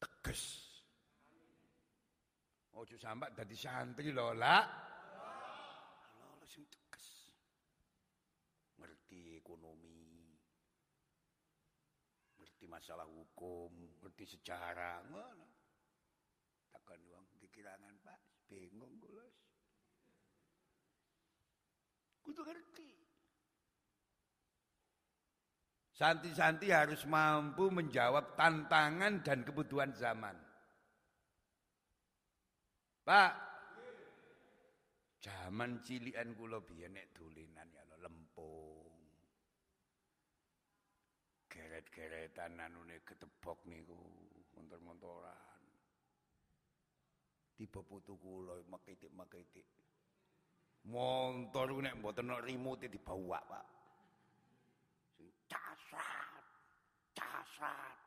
Tegas. 0.00 0.69
Ojo 2.78 2.94
sampai 2.94 3.34
dari 3.34 3.56
santri 3.58 4.14
lola. 4.14 4.62
Lola 6.18 6.46
sing 6.46 6.62
ngerti 8.78 9.36
ekonomi, 9.42 10.30
ngerti 12.38 12.64
masalah 12.70 13.04
hukum, 13.10 13.74
ngerti 14.00 14.24
sejarah, 14.38 15.02
ngono. 15.10 15.48
Takkan 16.70 17.02
uang 17.10 17.26
pikirangan 17.42 17.94
Pak, 18.06 18.46
bingung 18.46 19.02
gulos. 19.02 19.34
Kudu 22.22 22.46
ngerti. 22.46 22.90
Santi-santi 25.90 26.72
harus 26.72 27.04
mampu 27.04 27.68
menjawab 27.68 28.32
tantangan 28.32 29.20
dan 29.20 29.44
kebutuhan 29.44 29.92
zaman. 29.92 30.49
Pak, 33.00 33.32
zaman 35.20 35.80
cilian 35.84 36.36
kula 36.36 36.60
biyen 36.60 36.96
nek 36.96 37.12
dolinan 37.16 37.68
ya 37.72 37.82
lempung. 38.00 38.96
Geret-geretan 41.50 42.56
anune 42.62 43.04
ketebok 43.04 43.66
niku, 43.68 43.98
montor-montoran. 44.56 45.60
Tiba 47.60 47.84
putu 47.84 48.16
kula 48.16 48.56
makitik-makitik. 48.72 49.68
Montor 50.88 51.76
nek 51.84 52.00
mboten 52.00 52.32
ana 52.32 52.40
remote 52.40 52.88
dibawa, 52.88 53.36
Pak. 53.44 53.66
Sing 55.12 55.28
casrat. 55.44 56.44
Casrat. 57.12 57.99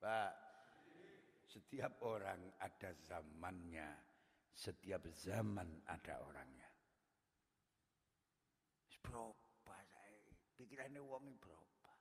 Pak, 0.00 0.32
setiap 1.44 2.00
orang 2.08 2.40
ada 2.56 2.90
zamannya 3.04 4.10
setiap 4.60 5.08
zaman 5.16 5.68
ada 5.88 6.20
orangnya. 6.20 6.68
Berubah 9.00 9.80
saya. 9.88 10.20
Pikirannya 10.60 11.00
wong 11.00 11.40
berubah. 11.40 11.96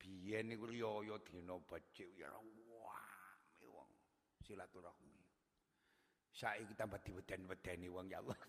Biyen 0.00 0.48
niku 0.48 0.64
riyo 0.68 1.20
dina 1.20 1.60
becik 1.60 2.08
ya 2.16 2.32
wah 2.32 3.08
wong 3.68 3.92
silaturahmi. 4.40 5.20
Saiki 6.34 6.74
tambah 6.74 6.98
diweden-wedeni 7.04 7.92
wong 7.92 8.08
ya 8.08 8.24
Allah. 8.24 8.40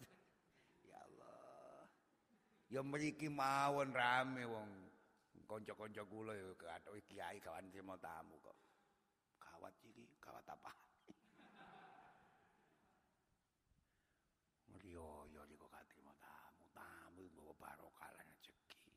ya 0.89 0.97
Allah. 0.97 1.85
Ya 2.71 2.81
mriki 2.81 3.27
mawon 3.27 3.91
rame 3.91 4.47
wong 4.47 4.71
kanca-kanca 5.45 6.03
kula 6.09 6.33
ya 6.33 6.49
kathok 6.57 6.97
kiai 7.05 7.37
kawan 7.39 7.69
mau 7.85 7.97
tamu 8.01 8.35
kok. 8.41 8.57
Kawat 9.39 9.73
iki, 9.85 10.05
kawat 10.17 10.45
apa? 10.49 10.73
Riyo 14.81 15.25
di 15.49 15.55
kok 15.57 15.71
katrimo 15.71 16.13
tamu, 16.17 16.65
tamu 16.73 17.21
nggawa 17.29 17.53
barokah 17.57 18.09
lan 18.17 18.27
rezeki. 18.33 18.91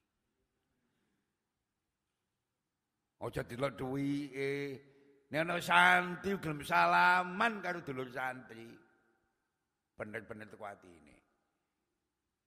Aja 3.25 3.43
delok 3.45 3.73
duwike. 3.77 4.53
Nek 5.29 5.45
ana 5.45 5.61
santri 5.61 6.33
gelem 6.41 6.65
salaman 6.65 7.61
karo 7.61 7.85
dulur 7.85 8.09
santri. 8.09 8.73
Bener-bener 9.93 10.49
teko 10.49 10.65
atine. 10.65 11.17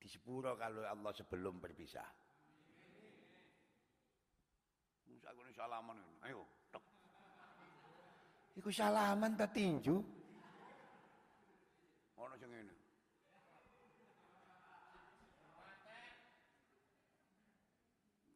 Di 0.02 0.10
sepuro 0.10 0.58
kalau 0.58 0.82
Allah 0.82 1.14
sebelum 1.14 1.62
berpisah. 1.62 2.31
Musa 5.12 5.30
kene 5.36 5.52
salaman. 5.52 6.00
Ayo, 6.24 6.48
tok. 6.72 6.84
Iku 8.56 8.72
salaman 8.72 9.36
ta 9.36 9.48
tinju? 9.52 9.96
Ono 12.16 12.36
sing 12.40 12.50
ngene. 12.50 12.76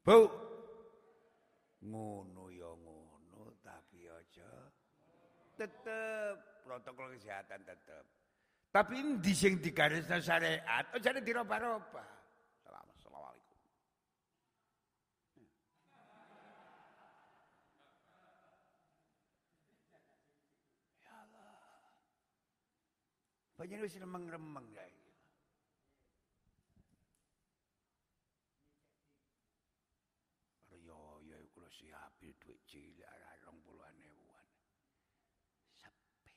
Bu. 0.06 0.20
Ngono 1.86 2.50
ya 2.50 2.72
ngono, 2.82 3.54
tapi 3.62 4.10
aja 4.10 4.50
tetep 5.56 6.36
protokol 6.64 7.16
kesehatan 7.16 7.64
tetep. 7.64 8.04
Tapi 8.74 8.96
di 9.24 9.32
sing 9.32 9.64
digarisna 9.64 10.20
syariat, 10.20 10.84
aja 10.92 11.16
diroba-roba. 11.16 12.15
Panjang 23.66 23.82
wis 23.82 23.98
remeng-remeng 23.98 24.70
ya. 24.78 24.86
Riyo 30.70 31.26
ya 31.26 31.42
kula 31.50 31.66
siapil 31.74 32.30
dhuwit 32.38 32.62
cilik 32.70 33.02
arah 33.10 33.34
20 33.42 33.66
ewuan. 34.06 34.46
Sepi. 35.82 36.30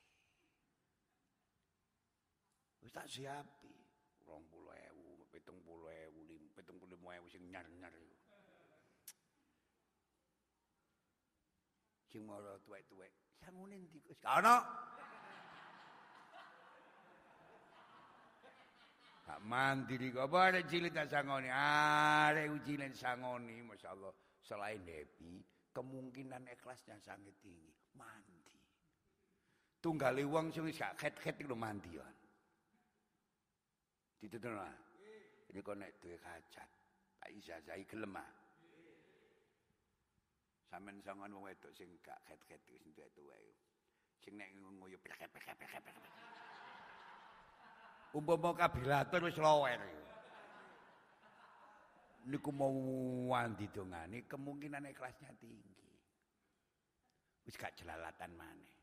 Wis 2.81 2.97
tak 2.97 3.05
siapi 3.05 3.77
20.000, 4.25 5.29
70.000, 5.29 6.49
75.000 6.57 7.29
sing 7.29 7.45
nyar-nyar 7.45 7.93
iku. 7.93 8.17
Sing 12.09 12.25
mara 12.25 12.57
tuwek-tuwek, 12.65 13.13
sangune 13.37 13.77
ndi 13.77 14.01
kok? 14.01 14.17
Ana. 14.25 14.65
Gak 19.29 19.45
mandiri 19.45 20.09
kok 20.09 20.25
arek 20.33 20.65
cilik 20.65 20.89
tak 20.89 21.05
sangoni. 21.05 21.53
Arek 21.53 22.65
cilik 22.65 22.97
sangoni 22.97 23.61
masyaallah. 23.61 24.09
Selain 24.41 24.81
happy, 24.81 25.45
kemungkinan 25.69 26.49
ikhlasnya 26.49 26.97
sangat 26.97 27.37
tinggi. 27.37 27.69
Mandi. 27.93 28.41
Tunggale 29.77 30.25
wong 30.25 30.49
sing 30.49 30.65
gak 30.73 30.97
khet-khet 30.97 31.45
iku 31.45 31.53
mandi. 31.53 31.93
Dituturno. 34.17 34.65
Jadi 35.45 35.61
kok 35.61 35.77
nek 35.77 35.93
duwe 36.01 36.17
hajat, 36.25 36.69
tak 37.21 37.29
ijazahi 37.29 37.85
gelem 37.85 38.17
ah. 38.17 38.33
Sampeyan 40.65 41.05
sangon 41.05 41.37
wong 41.37 41.45
wedok 41.45 41.69
sing 41.77 41.93
gak 42.01 42.17
khet-khet 42.25 42.65
iku 42.65 42.81
sing 42.81 42.97
tuwek-tuwek. 42.97 43.45
Sing 44.25 44.33
nek 44.41 44.49
ngoyo 44.57 44.97
plek-plek-plek-plek. 45.05 45.85
Umpama 48.09 48.57
kabilatur 48.57 49.29
wis 49.29 49.37
lower. 49.37 49.77
Niku 52.29 52.49
mau 52.53 52.73
wandi 53.29 53.69
dongane 53.69 54.25
kemungkinan 54.25 54.89
ikhlasnya 54.89 55.33
tinggi. 55.37 55.77
Wis 57.45 57.57
gak 57.57 57.73
jelalatan 57.77 58.33
maneh. 58.37 58.77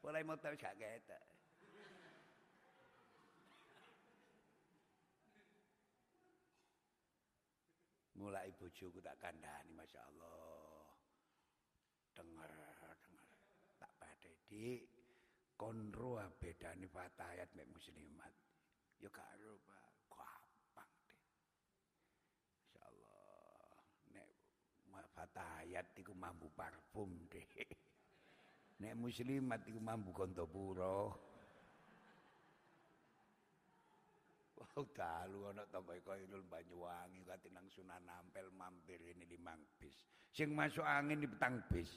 Mulai 0.00 0.24
mau 0.24 0.40
tahu 0.40 0.56
gak 0.56 0.76
ketok. 0.76 1.24
Mulai 8.18 8.50
bojoku 8.56 8.98
tak 8.98 9.20
kandhani 9.22 9.70
Masya 9.76 10.00
Allah. 10.02 10.90
Dengar, 12.16 12.50
dengar. 12.50 12.96
Tak 13.78 13.92
pada 14.00 14.30
dik. 14.50 14.87
Konro 15.58 16.22
bedane 16.38 16.86
fatayat 16.86 17.50
mek 17.58 17.66
muslimat. 17.74 18.30
Ya 19.02 19.10
karo 19.10 19.58
Pak, 19.66 19.90
gampang 20.14 20.92
deh. 21.02 21.18
Insyaallah 22.62 23.82
nek 24.14 24.30
fatayat 25.18 25.86
iku 25.98 26.14
mambu 26.14 26.46
parfum 26.54 27.10
deh. 27.26 27.42
Nek 28.78 28.94
muslimat 28.94 29.66
iku 29.66 29.82
mambu 29.82 30.14
Gantapura. 30.14 31.10
Oh 34.78 34.86
dalu 34.94 35.50
ana 35.50 35.66
tambah 35.74 35.98
koinul 36.06 36.46
Banyuwangi 36.46 37.26
kate 37.26 37.50
nang 37.50 37.66
Sunan 37.66 38.06
Ampel 38.06 38.46
mampir 38.54 39.02
ini 39.02 39.26
limang 39.26 39.58
bis. 39.74 39.94
Sing 40.30 40.54
masuk 40.54 40.86
angin 40.86 41.18
di 41.18 41.26
petang 41.26 41.58
bis. 41.66 41.90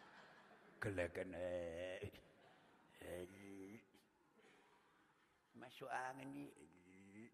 Geleken 0.80 1.36
eh. 1.36 2.27
Masuk 5.58 5.90
angin 5.90 6.48
iki 6.48 7.28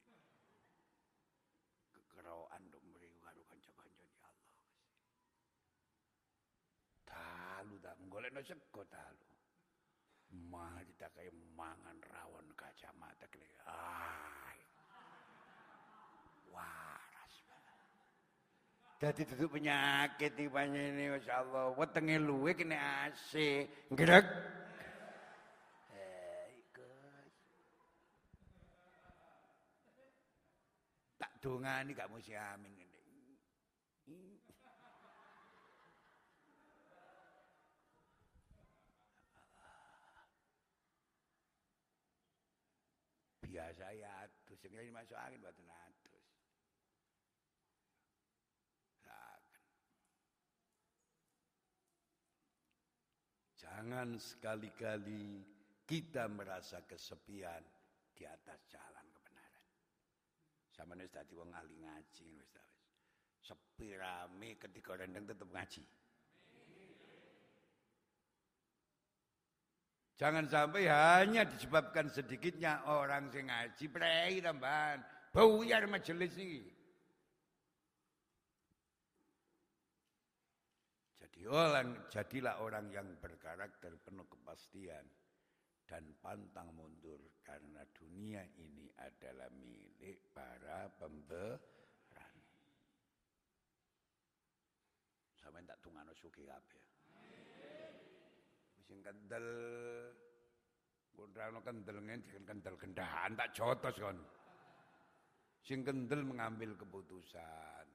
kekeroan 1.92 2.62
dok 2.72 2.82
mriku 2.92 3.20
karo 3.20 3.40
kanca-kanca 3.48 4.04
ya 4.04 4.16
Allah. 4.26 4.52
Dalu 7.04 7.74
tak 7.84 7.96
golekno 8.08 8.40
sego 8.44 8.82
dalu. 8.88 9.28
Mah 10.50 10.82
kayak 10.98 11.30
mangan 11.54 12.00
rawon 12.10 12.48
kacamata 12.58 13.28
kene. 13.30 13.46
Ay. 13.70 14.58
Waras. 16.50 17.34
Dadi 18.98 19.22
duduk 19.30 19.60
penyakit 19.60 20.34
iki 20.34 20.50
panjenengan 20.50 21.22
masyaallah. 21.22 21.76
Wetenge 21.78 22.16
luwe 22.18 22.56
kene 22.58 22.76
AC. 22.76 23.30
Ngrek. 23.94 24.26
Dongani 31.44 31.92
gak 31.92 32.08
mesti 32.08 32.32
amin. 32.32 32.72
Biasa 43.44 43.86
ya 43.94 44.10
atus, 44.24 44.58
sing 44.58 44.72
masuk 44.90 45.14
angin 45.20 45.38
mboten 45.38 45.68
atus. 45.68 46.24
Jangan 53.60 54.16
sekali-kali 54.16 55.44
kita 55.86 56.26
merasa 56.26 56.82
kesepian 56.88 57.62
di 58.16 58.26
atas 58.26 58.58
jalan 58.66 59.03
sama 60.74 60.98
wis 60.98 61.14
dadi 61.14 61.32
wong 61.38 61.54
ahli 61.54 61.78
ngaji 61.78 62.26
wis. 62.34 62.52
Sepi 63.44 63.94
rame 63.94 64.58
ketika 64.58 64.98
rendeng 64.98 65.30
tetap 65.30 65.46
ngaji. 65.48 65.84
Jangan 70.14 70.46
sampai 70.46 70.86
hanya 70.86 71.42
disebabkan 71.42 72.06
sedikitnya 72.06 72.86
orang 72.86 73.34
sing 73.34 73.50
ngaji 73.50 73.84
prei 73.90 74.38
tambahan. 74.38 75.02
Buyar 75.34 75.90
majelis 75.90 76.38
ini. 76.38 76.62
Jadi 81.18 81.50
orang, 81.50 82.06
jadilah 82.06 82.62
orang 82.62 82.86
yang 82.94 83.10
berkarakter 83.18 83.98
penuh 84.06 84.22
kepastian 84.30 85.02
dan 85.84 86.04
pantang 86.24 86.72
mundur 86.72 87.20
karena 87.44 87.84
dunia 87.92 88.40
ini 88.56 88.88
adalah 88.96 89.52
milik 89.52 90.32
para 90.32 90.88
pemberani. 90.96 92.48
Sampai 95.36 95.64
tak 95.68 95.78
tungano 95.84 96.12
suki 96.16 96.48
kabeh. 96.48 96.84
Sing 98.84 99.00
kendel 99.04 99.48
Kundrano 101.14 101.62
kendel 101.62 102.02
ngendi 102.02 102.42
kendel 102.42 102.74
kendahan 102.74 103.38
tak 103.38 103.54
jotos 103.54 103.94
kon. 104.02 104.18
Sing 105.62 105.86
kendel 105.86 106.26
mengambil 106.26 106.74
keputusan. 106.74 107.86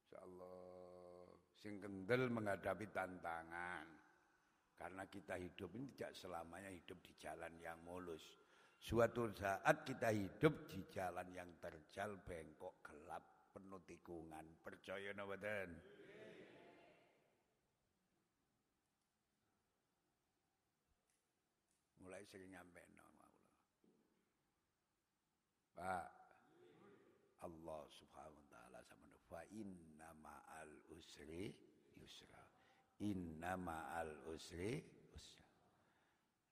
Insyaallah 0.00 1.36
sing 1.60 1.78
kendel 1.84 2.32
menghadapi 2.32 2.88
tantangan. 2.90 3.99
Karena 5.00 5.16
kita 5.16 5.40
hidup 5.40 5.72
ini 5.80 5.96
tidak 5.96 6.12
selamanya 6.12 6.68
hidup 6.68 7.00
di 7.00 7.16
jalan 7.16 7.56
yang 7.56 7.80
mulus. 7.88 8.20
Suatu 8.76 9.32
saat 9.32 9.80
kita 9.80 10.12
hidup 10.12 10.68
di 10.68 10.84
jalan 10.92 11.24
yang 11.32 11.48
terjal, 11.56 12.20
bengkok, 12.20 12.84
gelap, 12.84 13.24
penuh 13.48 13.80
tikungan. 13.88 14.44
Percaya 14.60 15.16
no 15.16 15.24
badan? 15.24 15.72
Mulai 22.04 22.20
sering 22.28 22.52
nyampe 22.52 22.84
no. 22.92 23.08
Pak, 25.80 26.08
Allah 27.48 27.82
subhanahu 27.88 28.36
wa 28.36 28.48
ta'ala 28.52 28.84
sama 28.84 29.16
fa 29.32 29.40
inna 29.48 30.12
ma'al 30.20 30.92
usri 30.92 31.56
yusra. 31.96 32.49
Inna 33.00 33.56
ma'al 33.56 34.12
usri 34.28 34.76
usra. 35.16 35.48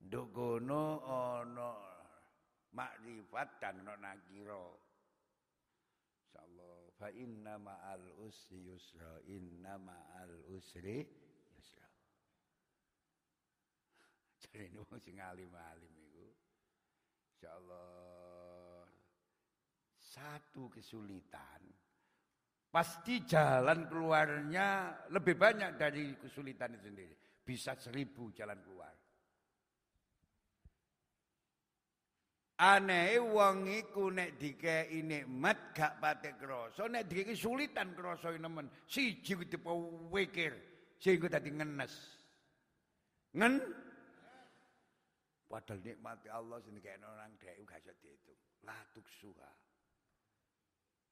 Nduk 0.08 0.36
ana 0.36 1.68
makrifat 2.72 3.60
dan 3.60 3.84
ana 3.84 3.94
nakira. 4.00 4.64
Insyaallah 6.24 6.76
fa 6.96 7.08
inna 7.12 7.60
ma'al 7.60 8.04
usri 8.24 8.64
yusra. 8.64 9.20
Inna 9.28 9.76
ma'al 9.76 10.32
usri 10.56 11.04
yusra. 11.52 11.88
Ini 14.58 14.80
wong 14.80 14.98
sing 15.04 15.20
alim-alim 15.20 15.92
iku. 16.08 16.26
Insyaallah 17.36 18.88
satu 20.00 20.72
kesulitan 20.72 21.62
Pasti 22.68 23.24
jalan 23.24 23.88
keluarnya 23.88 24.92
lebih 25.08 25.40
banyak 25.40 25.80
dari 25.80 26.12
kesulitan 26.20 26.76
itu 26.76 26.92
sendiri. 26.92 27.14
Bisa 27.40 27.72
seribu 27.80 28.28
jalan 28.36 28.60
keluar. 28.60 28.92
Aneh 32.58 33.22
wong 33.22 33.70
iku 33.70 34.10
nek 34.10 34.34
dikei 34.34 35.00
nikmat 35.06 35.70
gak 35.70 36.02
pate 36.02 36.34
krasa, 36.34 36.90
nek 36.90 37.06
dikei 37.06 37.38
sulitan 37.38 37.94
krasa 37.94 38.34
nemen. 38.34 38.66
Siji 38.82 39.38
ku 39.38 39.46
wikir, 40.10 40.58
sehingga 40.98 41.38
dadi 41.38 41.54
ngenes. 41.54 41.94
Ngen 43.38 43.62
Padahal 45.48 45.80
nikmati 45.80 46.28
Allah 46.28 46.60
sini 46.60 46.76
kayak 46.76 47.00
orang 47.08 47.32
dek 47.40 47.56
gak 47.64 47.80
iso 47.80 47.92
dihitung. 48.04 48.36
Latuk 48.68 49.08
suha. 49.08 49.48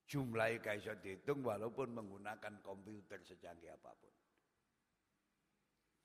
Jumlahnya 0.07 0.63
gak 0.63 0.77
iso 0.79 0.95
dihitung 1.03 1.43
walaupun 1.43 1.91
menggunakan 1.91 2.63
komputer 2.63 3.19
secanggih 3.27 3.75
apa 3.75 3.91
pun. 3.99 4.15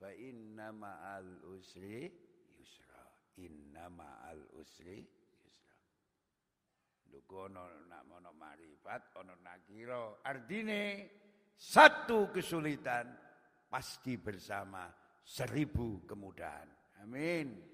Fa 0.01 0.09
inna 0.09 0.73
ma'al 0.73 1.45
usri 1.53 2.09
yusra. 2.57 3.05
Inna 3.37 3.85
ma'al 3.87 4.41
usri 4.57 5.21
Duko 7.11 7.51
ono 7.51 7.67
nak 7.91 8.07
mono 8.07 8.31
marifat, 8.31 9.11
ono 9.19 9.35
nakiro. 9.43 10.23
Artinya 10.23 10.95
satu 11.59 12.31
kesulitan 12.31 13.11
pasti 13.67 14.15
bersama 14.15 14.87
seribu 15.19 16.07
kemudahan. 16.07 16.71
Amin. 17.03 17.70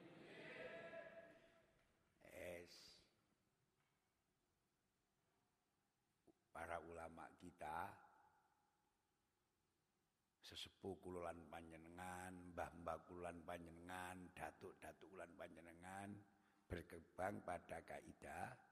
Berkembang 16.68 17.42
pada 17.48 17.80
kaidah 17.88 18.68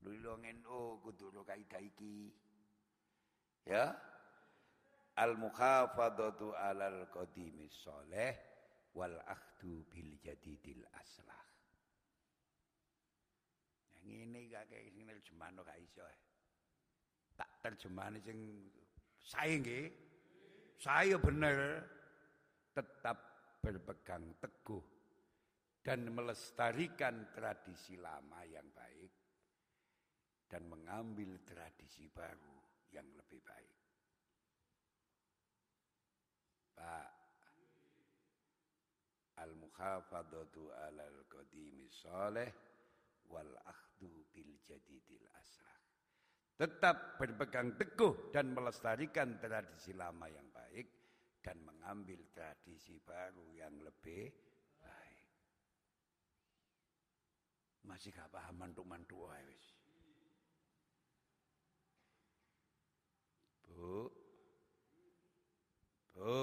Lulung 0.00 0.48
NU 0.48 0.96
kudu 1.04 1.44
kaidah 1.44 1.80
iki. 1.80 2.32
Ya. 3.68 3.92
Al 5.20 5.36
mukhafadatu 5.36 6.56
alal 6.56 7.04
qadimis 7.12 7.76
soleh 7.84 8.32
wal 8.96 9.20
akhdu 9.28 9.84
bil 9.92 10.16
jadidil 10.24 10.80
aslah. 10.96 11.44
Yang 14.00 14.24
ini 14.24 14.40
gak 14.48 14.64
kayak 14.72 14.88
sing 14.96 15.04
terjemahan 15.04 15.60
gak 15.60 15.80
iso. 15.84 16.04
Tak 17.36 17.50
terjemahan 17.60 18.16
sing 18.24 18.38
saya 19.20 19.60
nggih. 19.60 19.92
Saya 20.80 21.20
bener 21.20 21.84
tetap 22.72 23.20
berpegang 23.60 24.24
teguh 24.40 24.80
dan 25.80 26.12
melestarikan 26.12 27.32
tradisi 27.32 27.96
lama 27.96 28.44
yang 28.44 28.68
baik 28.72 29.12
dan 30.50 30.68
mengambil 30.68 31.40
tradisi 31.46 32.10
baru 32.12 32.60
yang 32.92 33.06
lebih 33.16 33.40
baik. 33.40 33.78
Pak 36.76 37.20
Al-mukhafadatu 39.40 40.68
alal 40.84 41.24
qadimi 41.24 41.88
salih 41.88 42.52
wal 43.32 43.56
akhdu 43.64 44.28
bil 44.28 44.52
jadidil 44.68 45.24
asrah. 45.40 45.80
Tetap 46.60 47.16
berpegang 47.16 47.72
teguh 47.80 48.28
dan 48.36 48.52
melestarikan 48.52 49.40
tradisi 49.40 49.96
lama 49.96 50.28
yang 50.28 50.44
baik 50.52 50.92
dan 51.40 51.56
mengambil 51.64 52.20
tradisi 52.36 53.00
baru 53.00 53.48
yang 53.56 53.80
lebih 53.80 54.28
baik. 54.76 55.28
Masih 57.84 58.12
gak 58.12 58.28
paham 58.28 58.60
mantuk-mantuk 58.60 59.28
wis. 59.32 59.80
Bu. 63.70 64.12
Bu. 66.12 66.40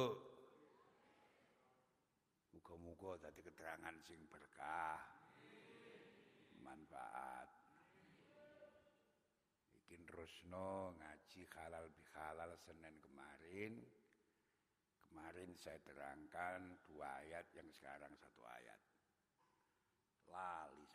Muga-muga 2.55 3.29
tadi 3.29 3.45
keterangan 3.45 3.95
sing 4.01 4.25
berkah. 4.25 4.97
Manfaat. 6.65 7.49
Bikin 9.69 10.03
Rusno 10.09 10.97
ngaji 10.97 11.45
halal 11.53 11.93
bihalal 11.93 12.57
Senin 12.57 12.97
kemarin. 13.05 13.85
Kemarin 15.05 15.53
saya 15.55 15.77
terangkan 15.85 16.75
dua 16.89 17.21
ayat 17.21 17.45
yang 17.53 17.69
sekarang 17.69 18.11
satu 18.17 18.43
ayat. 18.43 18.81
Lali 20.27 20.86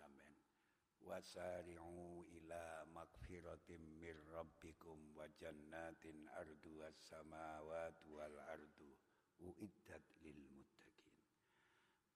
wasari'u 1.08 2.24
ila 2.38 2.62
magfiratim 2.94 3.82
mir 4.00 4.16
rabbikum 4.34 4.98
wa 5.16 5.26
jannatin 5.40 6.28
ardu 6.38 6.78
was 6.80 6.94
samawati 7.10 8.08
wal 8.10 8.36
ardu 8.54 8.90
uiddat 9.42 10.04
lil 10.22 10.38
muttaqin 10.54 11.14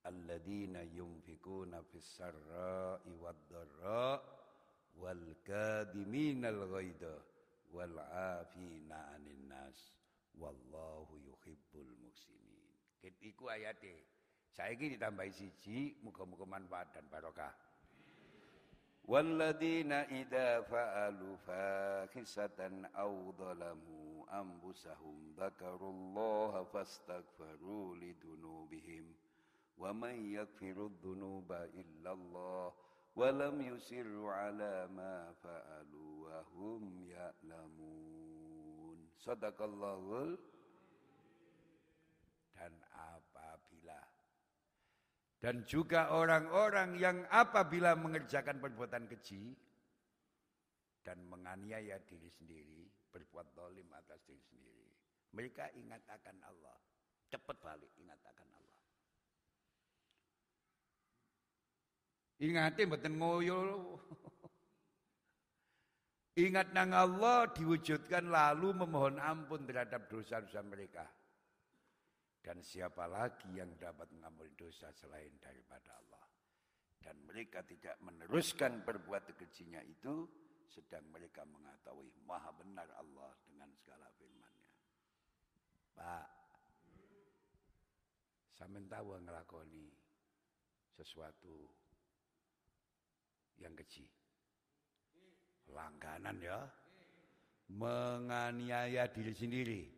alladzina 0.07 0.83
yunfikuna 0.83 1.83
fis 1.91 2.07
sarra'i 2.17 3.13
wad 3.23 3.37
dharra 3.51 4.23
wal 4.95 5.25
kadiminal 5.43 6.61
ghaidha 6.75 7.15
wal 7.75 7.97
afina 8.39 8.99
'anil 9.13 9.43
nas 9.51 9.79
wallahu 10.39 11.19
yuhibbul 11.19 11.91
muhsinin 12.03 12.71
iku 13.23 13.51
ayate 13.51 14.07
saiki 14.57 14.89
ditambahi 14.95 15.33
siji 15.33 16.01
muga-muga 16.03 16.47
manfaat 16.49 16.95
dan 16.95 17.07
barokah 17.13 17.66
والذين 19.07 19.93
إذا 19.93 20.61
فعلوا 20.61 21.37
فاحشة 21.37 22.87
أو 22.95 23.33
ظلموا 23.33 24.41
أنفسهم 24.41 25.35
ذكروا 25.39 25.93
الله 25.93 26.65
فاستغفروا 26.65 27.97
لذنوبهم. 27.97 29.15
ومن 29.79 30.33
يغفر 30.35 30.87
الذنوب 30.87 31.53
إلا 31.53 32.13
الله 32.13 32.73
ولم 33.17 33.61
يسروا 33.61 34.33
على 34.33 34.87
ما 34.87 35.33
فعلوا 35.33 36.13
وهم 36.29 36.83
يعلمون. 37.07 38.99
صدق 39.17 39.63
الله 39.63 40.39
dan 42.57 42.73
dan 45.37 45.63
juga 45.69 46.17
orang-orang 46.17 46.97
yang 46.97 47.23
apabila 47.29 47.93
mengerjakan 47.93 48.57
perbuatan 48.57 49.05
keji 49.05 49.53
dan 51.05 51.21
menganiaya 51.29 52.01
diri 52.03 52.27
sendiri, 52.33 52.89
berbuat 53.13 53.55
dolim 53.55 53.87
atas 53.95 54.19
diri 54.27 54.43
sendiri. 54.49 54.89
Mereka 55.37 55.77
ingat 55.77 56.03
akan 56.09 56.37
Allah. 56.49 56.77
Cepat 57.29 57.57
balik 57.61 57.93
ingat 58.01 58.19
akan 58.25 58.49
Allah. 58.57 58.81
Ingatin 62.41 62.87
betul 62.89 63.15
ngoyo. 63.17 63.61
Ingat 66.37 66.77
nang 66.77 66.93
Allah 66.93 67.49
diwujudkan 67.49 68.29
lalu 68.29 68.77
memohon 68.77 69.17
ampun 69.17 69.65
terhadap 69.65 70.05
dosa-dosa 70.13 70.61
mereka. 70.61 71.09
Dan 72.47 72.63
siapa 72.63 73.11
lagi 73.11 73.59
yang 73.59 73.75
dapat 73.75 74.07
mengampuni 74.15 74.55
dosa 74.55 74.87
selain 74.95 75.35
daripada 75.43 75.99
Allah. 75.99 76.23
Dan 77.03 77.27
mereka 77.27 77.67
tidak 77.67 77.99
meneruskan 78.07 78.87
perbuatan 78.87 79.35
kejinya 79.35 79.83
itu. 79.83 80.31
Sedang 80.71 81.11
mereka 81.11 81.43
mengetahui 81.43 82.07
maha 82.23 82.55
benar 82.55 82.87
Allah 83.03 83.35
dengan 83.51 83.67
segala 83.75 84.07
firmannya. 84.15 84.71
Pak, 85.99 86.27
saya 88.55 88.79
tahu 88.95 89.07
ngelakoni 89.27 89.87
sesuatu 90.95 91.67
yang 93.59 93.75
keji. 93.75 94.07
Langganan 95.75 96.39
ya. 96.39 96.63
Menganiaya 97.75 99.11
diri 99.11 99.35
sendiri 99.35 99.96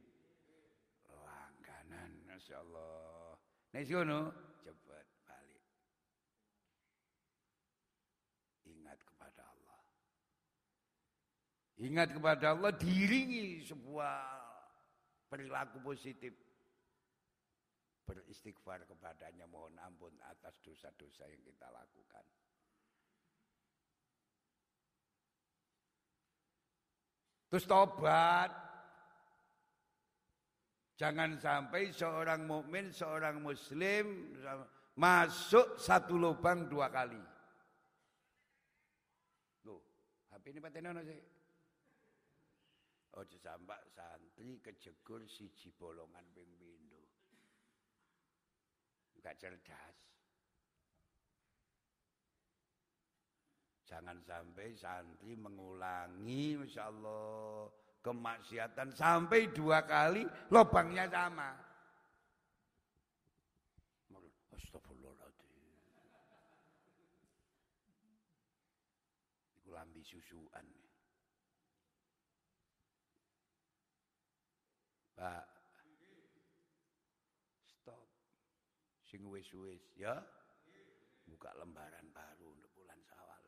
Masya 2.38 2.62
Allah. 2.62 3.34
Nek 3.74 3.82
ngono, 3.90 4.30
cepat 4.62 5.06
balik. 5.26 5.64
Ingat 8.62 8.98
kepada 9.02 9.42
Allah. 9.42 9.82
Ingat 11.82 12.08
kepada 12.14 12.46
Allah 12.54 12.70
diringi 12.78 13.66
sebuah 13.66 14.22
perilaku 15.26 15.82
positif. 15.82 16.30
Beristighfar 18.06 18.86
kepadanya 18.86 19.50
mohon 19.50 19.74
ampun 19.82 20.14
atas 20.30 20.62
dosa-dosa 20.62 21.26
yang 21.26 21.42
kita 21.42 21.66
lakukan. 21.74 22.22
Terus 27.50 27.66
tobat, 27.66 28.67
Jangan 30.98 31.38
sampai 31.38 31.94
seorang 31.94 32.42
mukmin, 32.42 32.90
seorang 32.90 33.38
muslim 33.38 34.34
masuk 34.98 35.78
satu 35.78 36.18
lubang 36.18 36.66
dua 36.66 36.90
kali. 36.90 37.38
Ini 40.48 40.64
patene 40.64 40.88
ono 40.88 41.04
sih. 41.04 41.20
Ojo 43.20 43.36
sampai 43.36 43.84
santri 43.92 44.56
kejegur 44.64 45.20
siji 45.28 45.68
bolongan 45.76 46.24
ping 46.32 46.48
pindho. 46.56 47.04
Enggak 49.20 49.36
cerdas. 49.36 49.96
Jangan 53.84 54.24
sampai 54.24 54.72
santri 54.72 55.36
mengulangi 55.36 56.56
Masya 56.56 56.82
Allah 56.88 57.68
kemaksiatan 58.08 58.96
sampai 58.96 59.52
dua 59.52 59.84
kali 59.84 60.24
lubangnya 60.48 61.04
sama. 61.12 61.52
Astagfirullahaladzim. 64.48 65.52
Iku 69.60 69.68
lambi 69.76 70.00
susuan. 70.00 70.64
Pak. 75.20 75.46
Stop. 77.68 78.08
Sing 79.04 79.28
wis-wis 79.28 79.84
ya. 80.00 80.16
Buka 81.28 81.52
lembaran 81.60 82.08
baru 82.16 82.56
untuk 82.56 82.72
bulan 82.72 82.96
Sawal. 83.04 83.44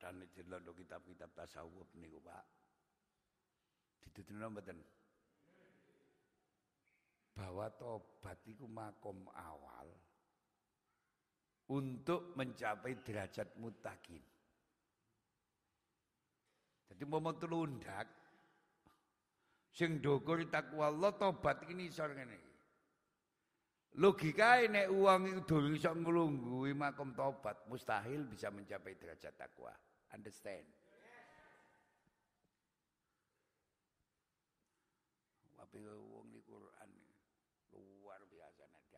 Padahal 0.00 0.64
untuk 0.64 0.80
kitab-kitab 0.80 1.28
tasawuf 1.36 1.92
niku, 2.00 2.24
Pak. 2.24 2.44
Dituturno 4.00 4.48
mboten? 4.48 4.80
Bahwa 7.36 7.68
tobat 7.76 8.40
itu 8.48 8.64
makom 8.64 9.28
awal 9.36 9.92
untuk 11.68 12.32
mencapai 12.32 12.96
derajat 13.04 13.52
mutakin. 13.60 14.24
Jadi 16.88 17.04
mau 17.04 17.20
telundak 17.36 18.08
sing 19.68 20.00
dhuwur 20.00 20.48
takwa 20.48 20.88
Allah 20.88 21.12
tobat 21.12 21.68
ini 21.68 21.92
isor 21.92 22.16
ngene. 22.16 22.40
Logika 24.00 24.64
nek 24.64 24.88
uang 24.88 25.28
itu 25.28 25.40
dulu 25.44 25.76
iso 25.76 25.92
nglungguhi 25.92 26.72
makom 26.72 27.12
tobat, 27.12 27.68
mustahil 27.68 28.24
bisa 28.24 28.48
mencapai 28.48 28.96
derajat 28.96 29.36
takwa. 29.36 29.76
Understand? 30.10 30.66
Tapi 35.54 35.86
wong 35.86 36.34
di 36.34 36.42
Quran 36.42 36.90
luar 37.70 38.20
biasa 38.26 38.66
nanti 38.66 38.90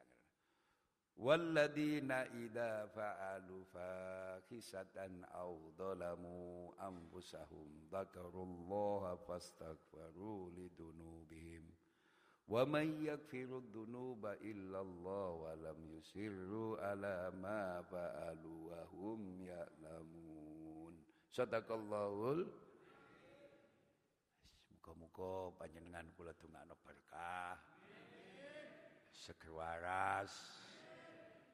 Walladina 1.23 2.25
idza 2.35 2.89
fa'alu 2.97 3.69
fakhisatan 3.71 5.23
aw 5.37 5.53
dhalamu 5.77 6.73
anfusahum 6.81 7.69
dzakarullaha 7.93 9.21
fastaghfiru 9.29 10.51
lidunubihim 10.57 11.69
wa 12.49 12.65
may 12.67 12.89
yaghfiru 13.07 13.61
dhunuba 13.71 14.41
illallah 14.41 15.29
wa 15.37 15.53
lam 15.63 15.79
yusirru 15.95 16.81
ala 16.81 17.31
ma 17.37 17.85
fa'alu 17.87 18.73
wa 18.73 18.83
sadaqallahul. 21.33 22.45
Muga-muga 24.77 25.57
panjenengan 25.57 26.05
kula 26.13 26.37
dongakno 26.37 26.77
berkah. 26.85 27.57
Seger 29.09 29.57
waras 29.57 30.33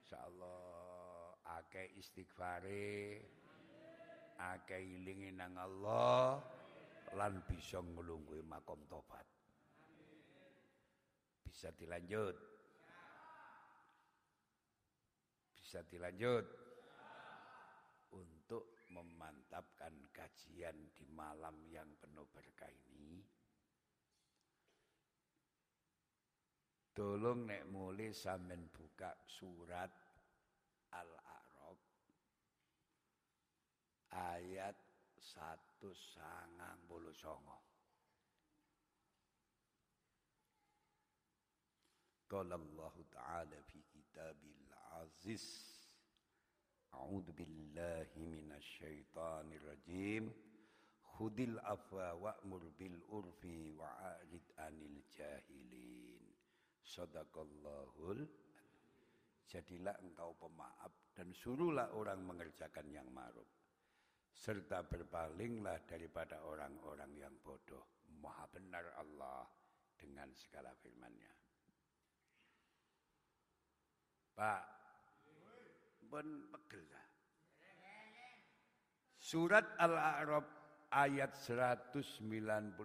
insyaallah 0.03 1.39
akeh 1.63 1.95
istighfare. 1.95 3.23
Akeh 4.39 4.83
ilingi 4.83 5.31
nang 5.35 5.55
Allah 5.55 6.43
lan 7.15 7.43
bisa 7.47 7.79
nglungguhi 7.79 8.43
makom 8.43 8.83
tobat. 8.91 9.27
Bisa 11.47 11.71
dilanjut. 11.75 12.35
Bisa 15.59 15.83
dilanjut 15.87 16.68
memantapkan 18.89 19.95
kajian 20.13 20.77
di 20.97 21.05
malam 21.13 21.55
yang 21.69 21.89
penuh 22.01 22.25
berkah 22.33 22.73
ini 22.73 23.21
Tolong 26.99 27.47
nek 27.47 27.71
mulai 27.71 28.11
sampean 28.11 28.67
buka 28.75 29.15
surat 29.31 29.87
Al-A'raf 30.91 31.79
ayat 34.11 34.75
satu 35.15 35.95
sangang 35.95 36.83
bulu 36.91 37.15
songo. 37.15 37.63
Qala 42.27 42.59
Allah 42.59 42.95
Ta'ala 43.15 43.59
fi 43.63 43.79
kitabil 43.95 44.67
aziz 44.99 45.68
A'udhu 46.99 47.31
billahi 47.35 48.27
minasyaitanir 48.27 49.63
rajim 49.63 50.31
Khudil 51.15 51.59
afwa 51.63 52.15
wa'mur 52.15 52.63
bil 52.79 52.99
urfi 53.11 53.75
wa'arid 53.75 54.47
anil 54.67 54.99
jahilin 55.15 56.23
Sadaqallahul 56.83 58.27
Jadilah 59.49 59.97
engkau 60.05 60.37
pemaaf 60.37 60.93
dan 61.17 61.33
suruhlah 61.33 61.89
orang 61.97 62.21
mengerjakan 62.21 62.85
yang 62.93 63.09
ma'ruf 63.09 63.49
serta 64.39 64.87
berpalinglah 64.87 65.83
daripada 65.83 66.39
orang-orang 66.47 67.11
yang 67.19 67.35
bodoh. 67.43 68.07
Maha 68.23 68.47
benar 68.55 68.87
Allah 68.99 69.47
dengan 69.99 70.31
segala 70.35 70.71
firman-Nya. 70.79 71.33
Pak, 74.39 74.78
pun 76.09 76.27
pegel 76.51 76.85
Surat 79.19 79.77
Al-A'raf 79.77 80.47
ayat 80.89 81.37
199 81.37 82.81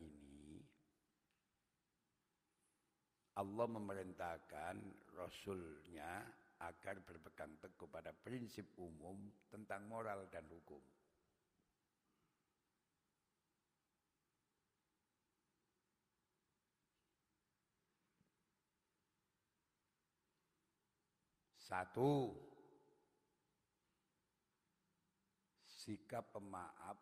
ini 0.00 0.64
Allah 3.36 3.66
memerintahkan 3.68 4.76
Rasulnya 5.12 6.24
agar 6.64 6.96
berpegang 7.04 7.60
teguh 7.60 7.84
pada 7.92 8.16
prinsip 8.16 8.72
umum 8.80 9.28
tentang 9.52 9.84
moral 9.84 10.24
dan 10.32 10.48
hukum. 10.48 10.80
Satu, 21.66 22.30
sikap 25.66 26.30
pemaaf 26.30 26.94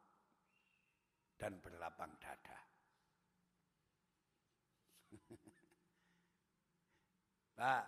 dan 1.37 1.61
berlapang 1.61 2.17
dada. 2.17 2.59
Pak. 7.61 7.85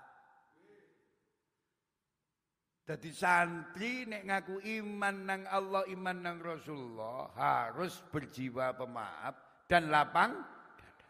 Jadi 2.86 3.10
santri 3.10 4.06
nek 4.06 4.22
ngaku 4.30 4.62
iman 4.78 5.16
nang 5.26 5.42
Allah, 5.50 5.82
iman 5.90 6.16
nang 6.22 6.38
Rasulullah 6.38 7.34
harus 7.34 7.98
berjiwa 8.14 8.78
pemaaf 8.78 9.66
dan 9.66 9.90
lapang 9.90 10.30
dada. 10.78 11.08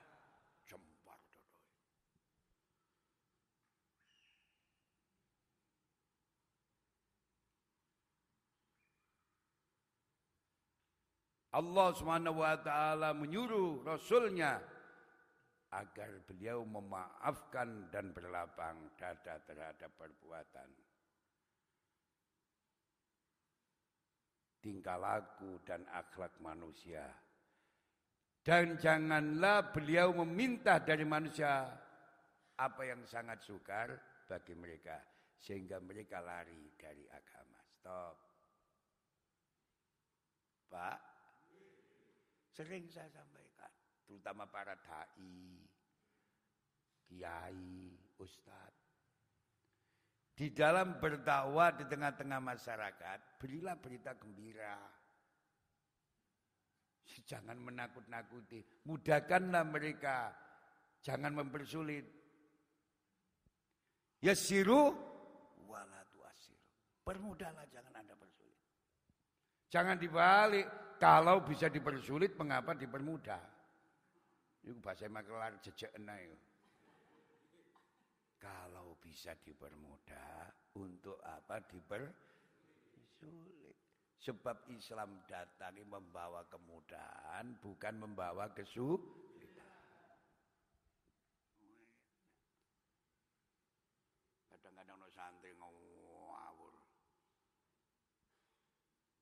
Jembar 0.64 1.20
dada. 1.28 1.44
Allah 11.56 11.88
taala 12.60 13.16
menyuruh 13.16 13.80
rasulnya 13.80 14.60
agar 15.72 16.20
beliau 16.28 16.68
memaafkan 16.68 17.88
dan 17.88 18.12
berlapang 18.12 18.92
dada 19.00 19.40
terhadap 19.48 19.88
perbuatan 19.96 20.68
tingkah 24.66 24.98
laku 24.98 25.62
dan 25.62 25.86
akhlak 25.94 26.34
manusia. 26.42 27.06
Dan 28.42 28.74
janganlah 28.74 29.70
beliau 29.70 30.10
meminta 30.26 30.82
dari 30.82 31.06
manusia 31.06 31.70
apa 32.58 32.82
yang 32.82 33.06
sangat 33.06 33.46
sukar 33.46 33.94
bagi 34.26 34.58
mereka 34.58 34.98
sehingga 35.38 35.78
mereka 35.78 36.18
lari 36.18 36.74
dari 36.74 37.06
agama. 37.06 37.62
Stop. 37.78 38.16
Pak, 40.66 40.98
sering 42.56 42.88
saya 42.88 43.12
sampaikan, 43.12 43.68
terutama 44.08 44.48
para 44.48 44.72
dai, 44.80 45.60
kiai, 47.04 47.92
ustadz. 48.16 48.80
Di 50.36 50.52
dalam 50.52 50.96
berdakwah 51.00 51.76
di 51.76 51.84
tengah-tengah 51.84 52.40
masyarakat, 52.40 53.18
berilah 53.40 53.76
berita 53.76 54.16
gembira. 54.16 54.76
Jangan 57.24 57.56
menakut-nakuti. 57.56 58.60
Mudahkanlah 58.84 59.64
mereka. 59.64 60.36
Jangan 61.00 61.32
mempersulit. 61.32 62.04
Yasiru 64.20 64.92
walatu 65.64 66.20
asiru. 66.28 66.60
Permudahlah 67.00 67.64
jangan 67.72 67.96
Anda 67.96 68.12
persulit. 68.20 68.60
Jangan 69.72 69.96
dibalik. 69.96 70.85
Kalau 70.96 71.44
bisa 71.44 71.68
dipersulit, 71.68 72.32
mengapa 72.40 72.72
dipermudah? 72.72 73.42
Itu 74.64 74.74
bahasa 74.80 75.06
makelar 75.06 75.60
jejak 75.60 75.92
itu. 75.94 76.36
Kalau 78.40 78.96
bisa 78.98 79.36
dipermudah, 79.44 80.50
untuk 80.76 81.20
apa 81.20 81.60
dipersulit? 81.68 82.26
Sebab 84.26 84.66
Islam 84.74 85.22
datang 85.30 85.78
membawa 85.86 86.42
kemudahan, 86.50 87.46
bukan 87.62 87.94
membawa 87.94 88.50
kesulitan. 88.50 89.06
Kadang-kadang 94.50 94.98
no 94.98 95.08
santri 95.14 95.54
ngawur. 95.54 96.74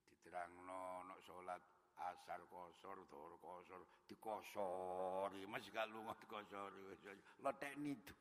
Diterangno 0.09 1.05
no 1.05 1.21
salat 1.21 1.61
asar 2.25 2.41
kosor, 2.49 2.97
dhuwur 3.13 3.37
kosor, 3.37 3.85
dikosori, 4.09 5.45
masih 5.45 5.69
gak 5.77 5.93
lunga 5.93 6.17
dikosori. 6.25 6.97
Lotekni 7.45 7.93
itu. 7.93 8.17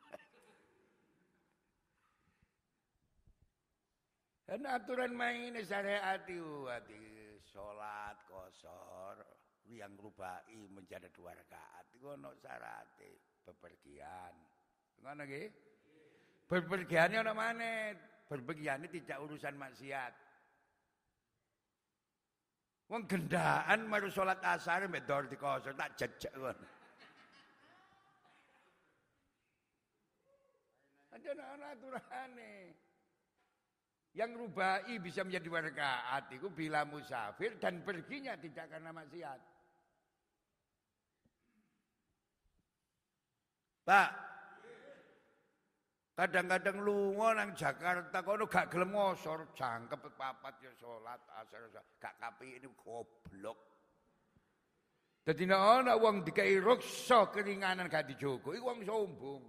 Dan 4.43 4.67
aturan 4.75 5.15
main 5.15 5.55
syariat 5.63 6.19
itu 6.27 6.67
hati 6.67 6.99
sholat 7.47 8.19
kosor 8.27 9.23
yang 9.71 9.95
rubai 9.95 10.51
menjadi 10.67 11.07
dua 11.15 11.31
rakaat 11.31 11.87
itu 11.95 12.11
ono 12.11 12.35
syarat 12.43 12.99
bepergian. 13.47 14.35
Ngono 14.99 15.23
nggih? 15.23 15.47
Bepergiannya 16.51 17.23
ono 17.23 17.31
mana? 17.31 17.95
Berpergian 18.27 18.83
tidak 18.91 19.23
urusan 19.23 19.55
maksiat. 19.55 20.11
Wong 22.91 23.07
gendaan 23.07 23.87
maru 23.87 24.11
sholat 24.11 24.43
asar 24.43 24.85
mbek 24.87 25.07
dor 25.07 25.25
dikosor 25.27 25.73
tak 25.73 25.95
jejak 25.95 26.33
kon. 26.35 26.57
Ada 31.13 31.31
aturannya. 31.73 32.75
Yang 34.13 34.31
rubai 34.37 35.01
bisa 35.01 35.25
menjadi 35.25 35.49
warga 35.49 36.21
itu 36.29 36.45
bila 36.53 36.85
musafir 36.85 37.57
dan 37.57 37.81
perginya 37.81 38.37
tidak 38.37 38.69
karena 38.69 38.93
maksiat. 38.93 39.41
Pak, 43.83 44.09
kadang-kadang 46.13 46.77
lunga 46.85 47.33
nang 47.33 47.49
Jakarta 47.57 48.21
kono 48.21 48.45
gak 48.45 48.69
gelem 48.69 48.93
ngosor, 48.93 49.49
jangkep 49.57 50.13
papat 50.13 50.53
ya 50.61 50.71
salat 50.77 51.21
asar 51.41 51.65
gak 51.97 52.15
kapi 52.21 52.61
ini 52.61 52.69
goblok. 52.77 53.57
Dadi 55.25 55.47
nek 55.49 55.57
ana 55.57 55.93
wong 55.97 56.21
dikai 56.21 56.61
ruksa 56.61 57.33
keringanan 57.33 57.89
gak 57.89 58.05
dijogo, 58.05 58.53
iku 58.53 58.69
wong 58.69 58.79
sombong. 58.85 59.43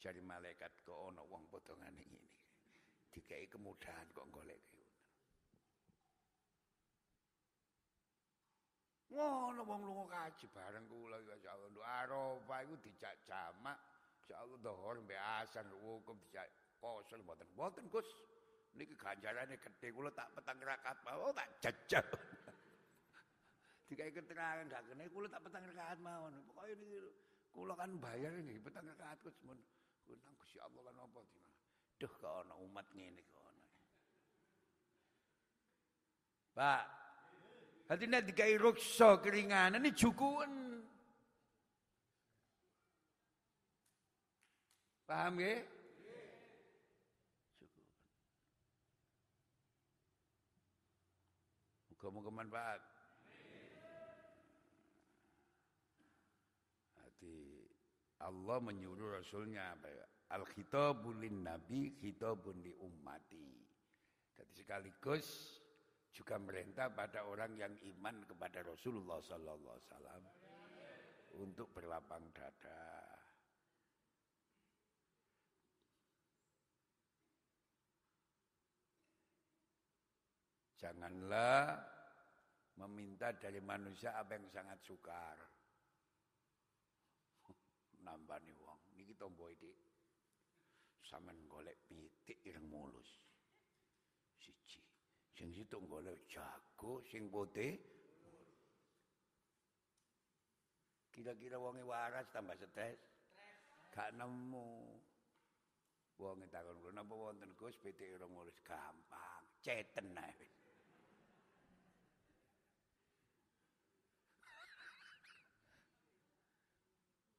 Jadi 0.00 0.20
malaikat 0.24 0.72
kok 0.84 1.12
ana 1.12 1.20
wong 1.28 1.44
potongan 1.52 1.92
ini. 1.92 2.22
Dikai 3.12 3.46
kemudahan 3.46 4.10
kok 4.10 4.26
golek 4.32 4.64
Ngono 9.14 9.62
wong 9.62 9.80
lunga 9.86 10.10
kaji 10.10 10.50
bareng 10.50 10.90
kula 10.90 11.22
ya 11.22 11.54
Allah. 11.54 11.86
Arafah 12.02 12.66
iku 12.66 12.74
dijak 12.82 13.14
jamak. 13.22 13.78
Insyaallah 14.24 14.58
dhuhur 14.64 14.96
mbek 15.04 15.20
asar 15.44 15.68
wukum 15.84 16.16
kosong 16.80 17.20
mboten. 17.28 17.44
Mboten 17.52 17.84
Gus. 17.92 18.08
Niki 18.72 18.96
ganjarane 18.96 19.60
gedhe 19.60 19.92
kula 19.92 20.10
tak 20.16 20.32
petang 20.32 20.58
rakaat 20.64 20.98
mau 21.04 21.28
oh, 21.28 21.32
tak 21.36 21.46
jajal. 21.60 22.02
Dikai 23.88 24.10
keterangan 24.10 24.64
gak 24.66 24.82
kene 24.88 25.04
kula 25.12 25.28
tak 25.28 25.44
petang 25.44 25.62
rakaat 25.68 26.00
mawon. 26.00 26.32
Pokoke 26.48 26.72
niki 26.80 26.98
kula 27.52 27.76
kan 27.76 27.92
bayar 28.00 28.32
nggih 28.32 28.64
petang 28.64 28.88
rakaat 28.88 29.20
Gus 29.20 29.36
mun. 29.44 29.60
Gusti 30.08 30.58
Allah 30.58 30.80
lan 30.88 31.04
apa 31.04 31.20
di 31.28 31.38
mana? 31.38 31.60
Duh 32.00 32.12
kok 32.16 32.34
ana 32.48 32.54
umat 32.64 32.86
ngene 32.96 33.22
kok 33.28 33.44
ana. 33.44 33.66
Pak. 36.56 36.84
Hati 37.84 38.04
nek 38.08 38.24
dikai 38.32 38.56
ruksa 38.56 39.20
keringanan 39.20 39.84
ini 39.84 39.92
jukuan. 39.92 40.73
Paham 45.04 45.36
ya? 45.36 45.60
Cukup. 47.60 47.86
Muka-muka 51.92 52.30
manfaat. 52.32 52.80
Hati 57.04 57.68
Allah 58.24 58.58
menyuruh 58.64 59.20
Rasulnya 59.20 59.76
ya? 59.76 60.06
Al-khitabun 60.32 61.20
lin 61.20 61.44
nabi, 61.44 61.92
khitabun 62.00 62.64
li 62.64 62.72
ummati. 62.80 63.60
Jadi 64.34 64.52
sekaligus 64.56 65.60
juga 66.10 66.40
merintah 66.40 66.88
pada 66.88 67.28
orang 67.28 67.54
yang 67.60 67.74
iman 67.94 68.24
kepada 68.24 68.64
Rasulullah 68.64 69.20
sallallahu 69.20 69.76
alaihi 69.76 69.88
wasallam 69.92 70.22
untuk 71.44 71.68
berlapang 71.76 72.24
dada. 72.32 73.13
Janganlah 80.84 81.80
meminta 82.76 83.32
dari 83.32 83.56
manusia 83.64 84.20
apa 84.20 84.36
yang 84.36 84.44
sangat 84.52 84.84
sukar. 84.84 85.32
Nambani 88.04 88.52
wong. 88.52 88.92
Niki 88.92 89.16
tombo 89.16 89.48
iki. 89.48 89.72
Sampean 91.00 91.40
golek 91.48 91.88
pitik 91.88 92.44
ireng 92.44 92.68
mulus. 92.68 93.08
Siji. 94.36 94.84
Sing 95.32 95.56
situ 95.56 95.80
golek 95.88 96.28
jago 96.28 97.00
sing 97.08 97.32
putih. 97.32 97.80
Kira-kira 101.16 101.56
wonge 101.56 101.80
waras 101.80 102.28
tambah 102.28 102.60
stres 102.60 103.00
gak 103.88 104.12
nemu. 104.20 105.00
Wonge 106.20 106.44
takon 106.52 106.76
kula 106.76 107.00
napa 107.00 107.14
wonten 107.16 107.56
Gus? 107.56 107.72
Pitik 107.80 108.20
ireng 108.20 108.28
mulus. 108.28 108.60
Gampang. 108.60 109.48
Ceten 109.64 110.12
ae 110.20 110.53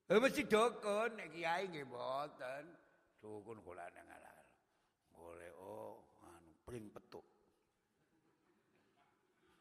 Eh 0.05 0.21
mesti 0.21 0.45
dukun 0.45 1.17
nek 1.17 1.33
kiai 1.33 1.65
nggih 1.65 1.85
mboten. 1.89 2.65
Dukun 3.17 3.57
kula 3.65 3.89
nang 3.89 4.05
alal. 4.05 4.39
Golek 5.17 5.53
oh 5.57 5.97
anu 6.21 6.53
pring 6.61 6.85
petuk. 6.93 7.25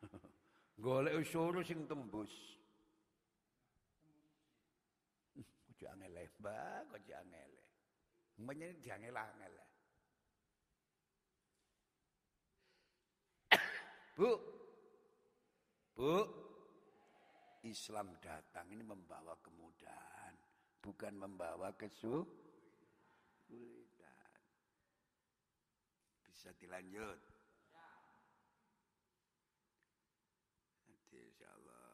Golek 0.84 1.16
suruh 1.24 1.64
sing 1.64 1.88
tembus. 1.88 2.32
Ojo 5.72 5.84
angel 5.88 6.28
ba, 6.36 6.84
ojo 6.92 7.12
angel. 7.16 7.52
Menyene 8.44 8.76
diangel-angel. 8.84 9.54
Bu. 14.14 14.30
Bu. 15.96 16.14
Islam 17.64 18.12
datang 18.20 18.68
ini 18.68 18.84
membawa 18.84 19.32
kemudahan, 19.40 20.13
bukan 20.84 21.16
membawa 21.16 21.72
kesulitan. 21.80 22.28
Bisa 26.28 26.52
dilanjut. 26.60 27.16
Nanti 30.84 31.16
insya 31.16 31.48
Allah 31.48 31.88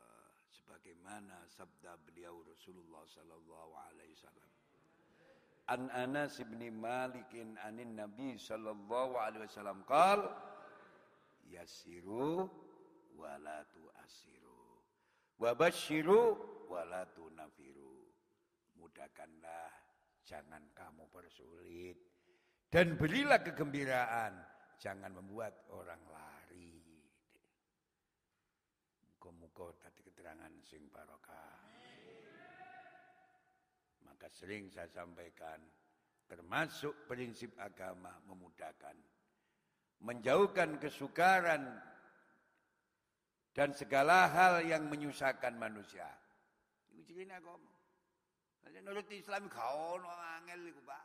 sebagaimana 0.51 1.47
sabda 1.47 1.95
beliau 2.03 2.43
Rasulullah 2.43 3.07
sallallahu 3.07 3.73
alaihi 3.79 4.19
wasallam. 4.19 4.51
An 5.71 5.87
Anas 5.95 6.43
bin 6.43 6.59
Malikin 6.83 7.55
anin 7.63 7.95
Nabi 7.95 8.35
sallallahu 8.35 9.15
alaihi 9.15 9.47
wasallam 9.47 9.87
qal 9.87 10.19
yasiru 11.47 12.51
wala 13.15 13.63
tu'asiru 13.71 14.51
Wabashiru 15.41 16.37
walatu 16.69 17.33
nafiru. 17.33 17.80
Mudahkanlah, 18.91 19.71
jangan 20.27 20.67
kamu 20.75 21.07
persulit. 21.15 21.95
Dan 22.67 22.99
berilah 22.99 23.39
kegembiraan, 23.39 24.35
jangan 24.83 25.15
membuat 25.15 25.63
orang 25.71 26.03
lari. 26.11 26.83
Muka-muka 29.07 29.79
tadi 29.79 30.03
keterangan 30.03 30.51
sing 30.67 30.91
barokah. 30.91 31.55
Maka 34.11 34.27
sering 34.35 34.67
saya 34.75 34.91
sampaikan, 34.91 35.63
termasuk 36.27 37.07
prinsip 37.07 37.55
agama 37.63 38.11
memudahkan. 38.27 38.99
Menjauhkan 40.03 40.83
kesukaran 40.83 41.63
dan 43.55 43.71
segala 43.71 44.27
hal 44.27 44.67
yang 44.67 44.91
menyusahkan 44.91 45.55
manusia. 45.55 46.11
Ciri 47.07 47.31
agama. 47.31 47.80
Nurut 48.91 49.07
Islam 49.15 49.47
kau 49.47 50.03
angel 50.41 50.75
iku, 50.75 50.83
Pak. 50.83 51.05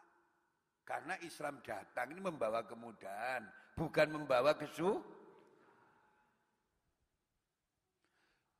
Karena 0.85 1.13
Islam 1.21 1.61
datang 1.61 2.13
ini 2.13 2.21
membawa 2.21 2.65
kemudahan, 2.65 3.45
bukan 3.77 4.07
membawa 4.09 4.57
kesu. 4.57 5.01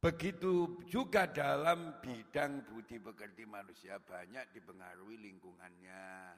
Begitu 0.02 0.86
juga 0.86 1.26
dalam 1.26 1.98
bidang 2.06 2.62
budi 2.70 3.02
pekerti 3.02 3.50
manusia 3.50 3.98
banyak 3.98 4.54
dipengaruhi 4.54 5.18
lingkungannya. 5.18 6.38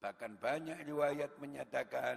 Bahkan 0.00 0.40
banyak 0.40 0.80
riwayat 0.88 1.36
menyatakan 1.36 2.16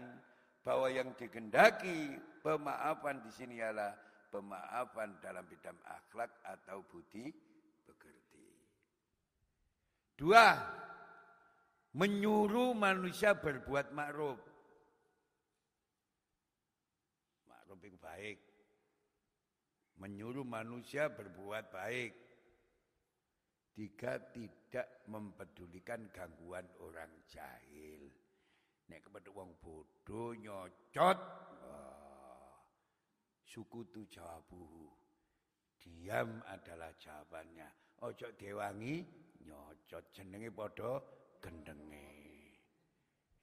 bahwa 0.63 0.87
yang 0.87 1.11
digendaki 1.19 2.15
pemaafan 2.39 3.19
di 3.19 3.31
sini 3.35 3.59
ialah 3.59 3.91
pemaafan 4.31 5.19
dalam 5.19 5.43
bidang 5.43 5.75
akhlak 5.83 6.31
atau 6.47 6.79
budi. 6.87 7.27
Dua, 10.13 10.53
menyuruh 11.97 12.77
manusia 12.77 13.33
berbuat 13.33 13.89
makruf. 13.93 14.37
Makruf 17.49 17.79
yang 17.81 17.97
baik. 17.97 18.37
Menyuruh 19.97 20.45
manusia 20.45 21.09
berbuat 21.09 21.73
baik. 21.73 22.13
Tiga, 23.73 24.21
tidak 24.29 25.01
mempedulikan 25.09 26.05
gangguan 26.13 26.69
orang 26.85 27.09
jahil. 27.25 28.05
Nek 28.85 29.01
kepada 29.09 29.33
wong 29.33 29.57
bodoh 29.57 30.37
nyocot. 30.37 31.17
Wah, 31.65 32.53
suku 33.41 33.81
tu 33.89 34.05
jawabuhu. 34.05 34.93
Diam 35.81 36.37
adalah 36.45 36.93
jawabannya. 37.01 37.65
Ojo 38.05 38.29
dewangi 38.37 39.01
nyocot 39.45 40.05
jenenge 40.15 40.49
podo 40.51 41.03
gendenge. 41.43 42.07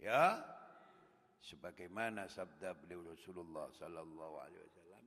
Ya. 0.01 0.41
Sebagaimana 1.41 2.29
sabda 2.29 2.77
beliau 2.77 3.17
Rasulullah 3.17 3.73
sallallahu 3.73 4.37
alaihi 4.45 4.61
wasallam 4.69 5.05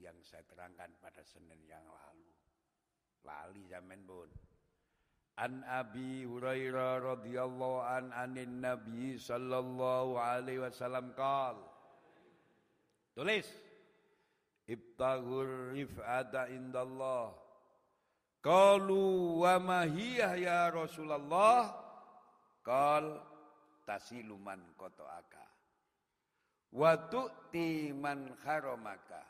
yang 0.00 0.16
saya 0.24 0.40
terangkan 0.48 0.88
pada 0.96 1.20
Senin 1.28 1.60
yang 1.68 1.84
lalu. 1.84 2.32
Lali 3.20 3.62
zaman 3.68 4.00
pun. 4.08 4.32
An 5.36 5.60
Abi 5.68 6.24
Hurairah 6.24 7.04
radhiyallahu 7.04 7.84
an 7.84 8.16
anin 8.16 8.64
Nabi 8.64 9.20
sallallahu 9.20 10.16
alaihi 10.16 10.64
wasallam 10.64 11.12
qal 11.12 11.60
Tulis 13.12 13.44
Ibtaghur 14.64 15.76
rif'ata 15.76 16.48
indallah 16.48 17.36
Qalu 18.46 19.42
wa 19.42 19.58
ma 19.58 19.80
hiya 19.90 20.38
ya 20.38 20.70
Rasulullah 20.70 21.74
Qal 22.62 23.18
tasiluman 23.82 24.62
qata'aka 24.78 25.46
wa 26.70 26.94
tu'ti 27.10 27.90
man 27.90 28.30
haramaka 28.46 29.22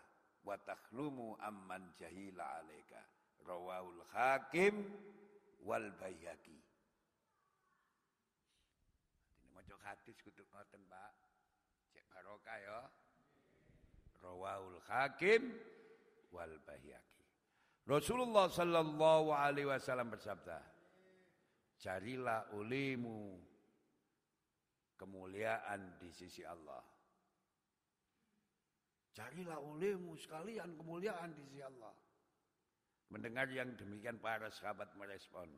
wa 0.44 0.56
takhlumu 0.60 1.32
amman 1.40 1.96
jahila 1.96 2.60
alaika 2.60 3.00
rawahul 3.48 4.04
hakim 4.12 4.84
wal 5.66 5.90
Baihaqi. 5.98 6.58
Ini 9.42 9.48
maca 9.50 9.74
hadis 9.82 10.14
kudu 10.22 10.46
ngoten, 10.54 10.82
Pak. 10.86 11.12
Cek 11.90 12.06
barokah 12.14 12.58
ya. 12.62 12.80
Rawahul 14.22 14.78
Hakim 14.86 15.42
wal 16.30 16.54
Baihaqi. 16.62 17.15
Rasulullah 17.86 18.50
sallallahu 18.50 19.30
alaihi 19.30 19.70
wasallam 19.70 20.10
bersabda, 20.10 20.58
"Carilah 21.78 22.50
ulimu 22.58 23.38
kemuliaan 24.98 25.94
di 26.02 26.10
sisi 26.10 26.42
Allah." 26.42 26.82
Carilah 29.16 29.56
olehmu 29.64 30.12
sekalian 30.20 30.76
kemuliaan 30.76 31.32
di 31.32 31.40
sisi 31.48 31.64
Allah. 31.64 31.94
Mendengar 33.08 33.48
yang 33.48 33.72
demikian 33.72 34.20
para 34.20 34.52
sahabat 34.52 34.92
merespon. 34.92 35.48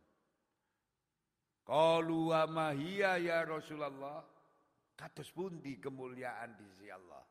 Qalu 1.66 2.31
wa 2.31 2.70
ya 3.18 3.43
Rasulullah. 3.43 4.22
Kados 4.95 5.35
pundi 5.35 5.74
kemuliaan 5.83 6.55
di 6.55 6.64
sisi 6.70 6.87
Allah. 6.87 7.26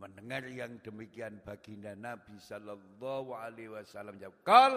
Mendengar 0.00 0.48
yang 0.48 0.80
demikian 0.80 1.44
baginda 1.44 1.92
Nabi 1.92 2.40
sallallahu 2.40 3.36
alaihi 3.36 3.68
wasallam 3.68 4.16
jawab, 4.16 4.40
"Qal 4.40 4.74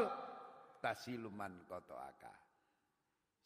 tasiluman 0.83 1.63
kotoaka." 1.63 2.35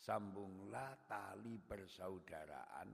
Sambunglah 0.02 0.98
tali 1.06 1.62
persaudaraan 1.62 2.90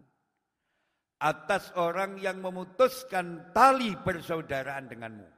atas 1.23 1.71
orang 1.79 2.19
yang 2.19 2.43
memutuskan 2.43 3.55
tali 3.55 3.95
persaudaraan 3.95 4.91
denganmu. 4.91 5.29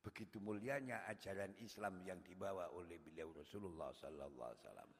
Begitu 0.00 0.40
mulianya 0.40 1.04
ajaran 1.12 1.52
Islam 1.60 2.00
yang 2.08 2.24
dibawa 2.24 2.72
oleh 2.72 2.96
beliau 2.98 3.36
Rasulullah 3.36 3.92
sallallahu 3.92 4.48
alaihi 4.48 4.62
wasallam. 4.64 4.90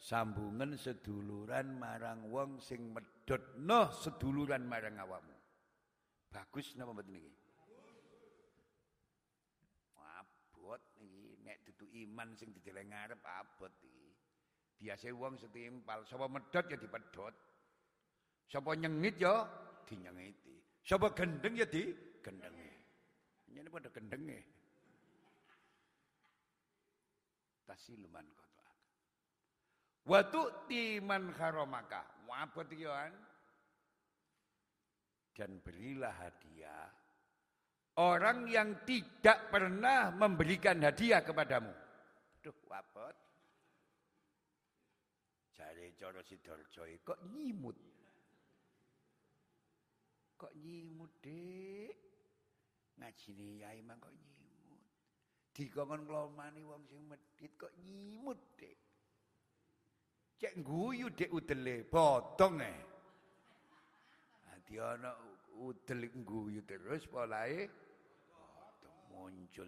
Sambungan 0.00 0.70
seduluran 0.80 1.76
marang 1.76 2.30
wong 2.32 2.56
sing 2.62 2.94
medhot 2.94 3.58
noh 3.60 3.92
seduluran 3.92 4.64
marang 4.64 4.96
awakmu. 4.96 5.39
Bagus 6.30 6.78
napa 6.78 6.94
mboten 6.94 7.10
niki? 7.18 7.34
Abot 9.98 10.82
niki 11.02 11.34
nek 11.42 11.58
dudu 11.66 11.90
iman 12.06 12.38
sing 12.38 12.54
dideleng 12.54 12.94
ngarep 12.94 13.18
abot 13.26 13.74
iki. 13.82 14.14
Biasa 14.80 15.12
wong 15.12 15.36
setimpal, 15.36 16.06
sapa 16.08 16.24
medhot 16.30 16.64
ya 16.70 16.78
dipedhot. 16.78 17.34
Sapa 18.48 18.70
nyengit 18.78 19.20
ya 19.20 19.44
dinyengiti. 19.84 20.56
Sapa 20.80 21.12
gendeng 21.12 21.58
ya 21.58 21.66
digendengi. 21.68 22.70
Ini 23.50 23.68
pada 23.68 23.90
gendenge. 23.90 24.40
Tasiluman 27.66 28.24
kotoak. 28.34 28.76
Watu 30.06 30.42
timan 30.70 31.34
haromaka. 31.34 32.06
Wabot 32.24 32.66
kan? 32.70 33.12
Dan 35.40 35.56
berilah 35.64 36.12
hadiah 36.20 37.00
orang 37.96 38.44
yang 38.44 38.84
tidak 38.84 39.48
pernah 39.48 40.12
memberikan 40.12 40.76
hadiah 40.84 41.24
kepadamu. 41.24 41.72
Duh, 42.44 42.56
wabot. 42.68 43.16
Cari 45.56 45.96
coro 45.96 46.20
sidorjo 46.20 46.84
kok 47.00 47.20
nyimut. 47.32 47.76
Kok 50.36 50.52
nyimut, 50.60 51.12
Dek? 51.24 51.96
ngajine 53.00 53.64
yai 53.64 53.80
mang 53.80 53.96
kok 53.96 54.12
nyimut. 54.12 54.84
Dikongkon 55.56 56.04
nglomani 56.04 56.60
wong 56.68 56.84
sing 56.84 57.00
medhit 57.08 57.56
kok 57.56 57.72
nyimut, 57.80 58.40
Dik. 58.60 58.76
Cek 60.40 60.64
guyu 60.64 61.08
Dik 61.12 61.32
udele, 61.32 61.84
potong 61.84 62.60
e. 62.60 62.89
Ana 64.78 65.10
udel 65.58 66.06
guyu 66.22 66.62
terus 66.62 67.02
potong 67.10 67.66
muncul. 69.10 69.66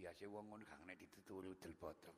Biasa 0.00 0.24
wong 0.32 0.48
ngono 0.48 0.64
kang 0.64 0.80
nek 0.88 0.96
dituturi 0.96 1.52
udel 1.52 1.76
potong. 1.76 2.16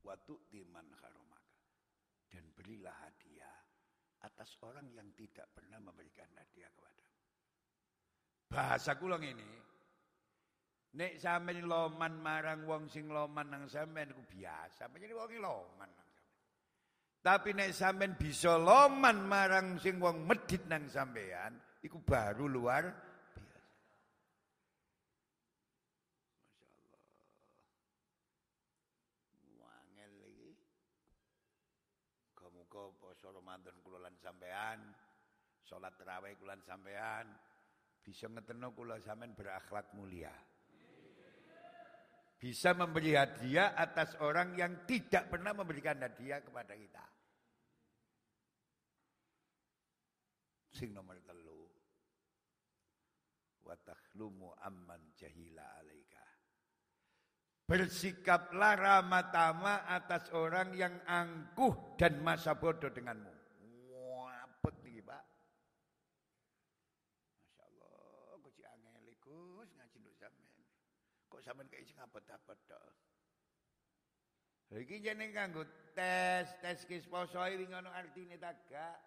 Watu 0.00 0.48
timan 0.48 0.86
haroma 1.02 1.36
dan 2.32 2.46
berilah 2.56 2.94
hadiah 3.04 3.58
atas 4.24 4.56
orang 4.64 4.88
yang 4.96 5.12
tidak 5.12 5.50
pernah 5.52 5.76
memberikan 5.82 6.30
hadiah 6.40 6.70
kepada. 6.72 7.04
Bahasa 8.46 8.94
kula 8.94 9.18
ini, 9.20 9.65
nek 10.96 11.20
sampeyan 11.20 11.68
loman 11.68 12.16
marang 12.24 12.64
wong 12.64 12.88
sing 12.88 13.12
loman 13.12 13.52
nang 13.52 13.68
sampeyan 13.68 14.16
iku 14.16 14.24
biasa, 14.24 14.88
menjadi 14.88 15.12
wong 15.12 15.36
loman 15.44 15.90
nang 15.92 16.08
sampeyan. 16.08 16.40
Tapi 17.20 17.52
nek 17.52 17.70
sampean 17.76 18.16
bisa 18.16 18.56
loman 18.56 19.28
marang 19.28 19.76
sing 19.76 20.00
wong 20.00 20.24
medit 20.24 20.64
nang 20.64 20.88
sampean, 20.88 21.52
iku 21.84 22.00
baru 22.00 22.48
luar 22.48 22.88
biasa. 23.36 23.60
Masya 26.64 26.96
Allah. 26.96 27.04
Wangel 29.60 30.16
iki. 30.32 30.56
Muga-muga 32.32 32.96
poso 32.96 33.28
Ramadan 33.36 33.76
kula 33.84 34.00
lan 34.00 34.16
sampean, 34.16 34.80
salat 35.60 35.92
tarawih 36.00 36.32
kula 36.40 36.56
sampean 36.64 37.28
bisa 38.00 38.32
ngeteno 38.32 38.72
kula 38.72 38.96
sampean 39.04 39.36
berakhlak 39.36 39.92
mulia. 39.92 40.32
Bisa 42.36 42.76
memberi 42.76 43.16
hadiah 43.16 43.72
atas 43.72 44.12
orang 44.20 44.52
yang 44.60 44.84
tidak 44.84 45.32
pernah 45.32 45.56
memberikan 45.56 45.96
hadiah 45.96 46.44
kepada 46.44 46.76
kita. 46.76 47.04
Sing 50.76 50.92
nomor 50.92 51.16
telu. 51.24 51.64
Wa 53.64 53.72
takhlumu 53.80 54.52
amman 54.60 55.16
jahila 55.16 55.64
alaika. 55.80 56.26
Bersikaplah 57.66 58.78
ramah 58.78 59.26
tamah 59.32 59.90
atas 59.90 60.30
orang 60.30 60.76
yang 60.78 60.94
angkuh 61.02 61.98
dan 61.98 62.22
masa 62.22 62.54
bodoh 62.54 62.92
denganmu. 62.94 63.32
Wapet 63.90 64.74
nih 64.86 65.02
Pak. 65.02 65.24
Masya 67.42 67.64
Allah, 67.66 68.38
kok 68.38 68.52
cik 68.54 68.66
angel 68.70 69.08
Gus 69.18 69.68
ngaji 69.74 69.96
nduk 69.98 70.14
sampean. 70.14 70.62
Kok 71.26 71.35
sampean 71.46 71.70
kayak 71.70 71.86
sing 71.86 71.94
apet-apet 72.02 72.58
tok. 72.66 72.90
Iki 74.74 74.98
jeneng 74.98 75.30
kanggo 75.30 75.62
tes, 75.94 76.50
tes 76.58 76.82
kis 76.90 77.06
poso 77.06 77.38
iki 77.46 77.70
ngono 77.70 77.86
artine 77.94 78.34
ta 78.34 78.50
gak? 78.66 78.98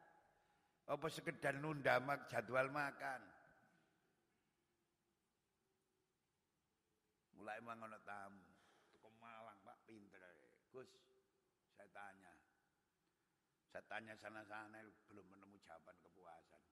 Apa 0.88 1.12
sekedar 1.12 1.60
nunda 1.60 2.00
mak 2.00 2.32
jadwal 2.32 2.72
makan? 2.72 3.22
Mulai 7.36 7.60
mangono 7.60 8.00
tamu. 8.08 8.42
Tuku 8.96 9.12
Malang, 9.20 9.60
Pak, 9.62 9.78
pinter. 9.86 10.24
Gus, 10.72 10.90
saya 11.76 11.92
tanya. 11.92 12.34
Saya 13.70 13.84
tanya 13.86 14.16
sana-sana 14.18 14.82
belum 15.12 15.28
menemu 15.28 15.60
jawaban 15.62 15.94
kepuasan. 16.02 16.64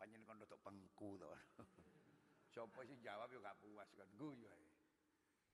Panjen 0.00 0.24
kon 0.24 0.40
untuk 0.40 0.58
pengku 0.64 1.20
to. 1.20 1.30
Sopo 2.56 2.82
sing 2.82 2.98
jawab 2.98 3.30
yo 3.30 3.38
gak 3.44 3.60
puas 3.62 3.86
kan 3.94 4.10
guyu 4.18 4.48
ae. 4.50 4.69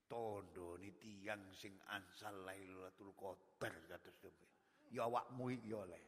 Tondo 0.07 0.79
ni 0.79 0.95
tiang 1.03 1.51
sing 1.51 1.75
ansal 1.91 2.47
Lailatul 2.47 3.11
Qadar 3.19 3.75
kados 3.91 4.15
Ya 4.87 5.03
awakmu 5.03 5.51
iki 5.51 5.75
yo 5.75 5.83
oleh. 5.83 5.99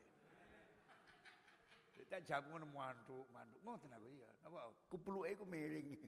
Tak 2.09 2.25
jam 2.25 2.41
ngono 2.47 2.65
mantuk, 2.71 3.27
mantuk. 3.29 3.59
Ngoten 3.61 3.91
aku 3.91 4.07
iya. 4.07 4.31
Napa 4.41 4.71
kupluke 4.87 5.35
ku 5.35 5.45
miring. 5.45 5.93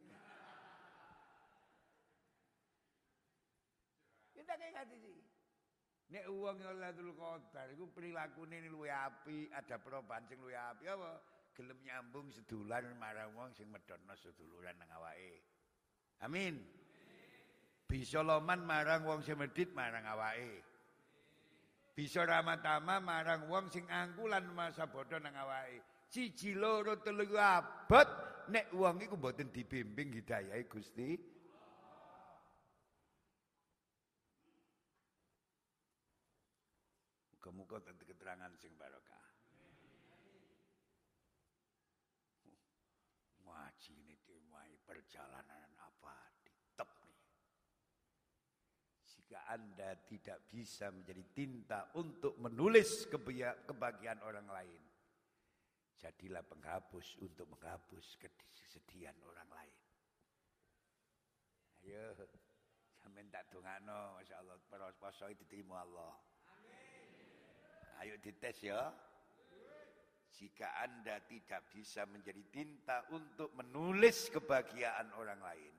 Ya 4.31 4.47
tak 4.47 4.57
kaya 4.57 4.71
ngati 4.73 4.95
sih. 4.97 5.19
Nek 6.15 6.25
uang 6.31 6.57
Lailatul 6.63 7.11
Qadar 7.13 7.67
iku 7.75 7.91
prilakune 7.91 8.57
luwih 8.71 8.89
apik, 8.89 9.51
ada 9.51 9.75
perubahan 9.77 10.25
sing 10.25 10.39
luwih 10.39 10.57
apik 10.57 10.87
apa? 10.87 11.19
Gelem 11.53 11.77
nyambung 11.83 12.31
sedulan 12.31 12.87
marang 12.95 13.35
sing 13.51 13.67
medhotno 13.67 14.15
seduluran 14.15 14.79
nang. 14.79 14.89
Amin. 16.23 16.80
Bisa 17.91 18.23
loman 18.23 18.63
marang 18.63 19.03
wong 19.03 19.19
sing 19.19 19.35
marang 19.75 20.07
awake. 20.07 20.63
Bisa 21.91 22.23
ramatama 22.23 23.03
marang 23.03 23.51
wong 23.51 23.67
sing 23.67 23.83
angkulan 23.91 24.47
masa 24.55 24.87
bodoh 24.87 25.19
nang 25.19 25.35
awake. 25.35 26.07
Siji 26.07 26.55
loro 26.55 27.03
telu 27.03 27.27
abot 27.35 28.07
nek 28.47 28.71
wong 28.71 29.03
iku 29.03 29.19
mboten 29.19 29.51
dibimbing 29.51 30.15
hidayahe 30.15 30.71
Gusti. 30.71 31.19
Muga-muga 37.35 37.91
dadi 37.91 38.07
keterangan 38.07 38.55
sing 38.55 38.71
barokah. 38.79 39.19
Ngaji 43.43 43.93
ini 43.99 44.15
dimai 44.23 44.79
perjalanan 44.87 45.75
apa 45.75 46.15
ditep 46.47 46.87
nih. 47.03 47.19
Jika 49.11 49.40
Anda 49.51 49.99
tidak 50.07 50.47
bisa 50.47 50.87
menjadi 50.95 51.23
tinta 51.35 51.79
untuk 51.99 52.39
menulis 52.39 53.11
kebahagiaan 53.11 54.23
orang 54.23 54.47
lain, 54.47 54.81
jadilah 55.99 56.39
penghapus 56.47 57.19
untuk 57.19 57.51
menghapus 57.51 58.15
kesedihan 58.63 59.15
orang 59.27 59.49
lain. 59.51 59.77
Ayo, 61.83 62.15
sampean 62.95 63.27
tak 63.27 63.51
dongano, 63.51 64.15
Masya 64.15 64.39
Allah, 64.39 64.55
poso 64.95 65.27
diterima 65.35 65.83
Allah. 65.83 66.15
Ayo 67.99 68.15
dites 68.23 68.63
ya. 68.63 68.87
Jika 70.31 70.79
Anda 70.79 71.19
tidak 71.27 71.69
bisa 71.69 72.07
menjadi 72.07 72.41
tinta 72.49 73.05
untuk 73.11 73.51
menulis 73.53 74.31
kebahagiaan 74.31 75.11
orang 75.19 75.37
lain, 75.43 75.73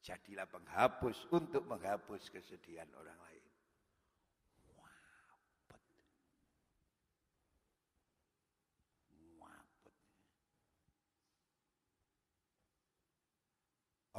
Jadilah 0.00 0.48
penghapus 0.48 1.28
untuk 1.32 1.68
menghapus 1.68 2.32
kesedihan 2.32 2.88
orang 2.96 3.16
lain. 3.20 3.30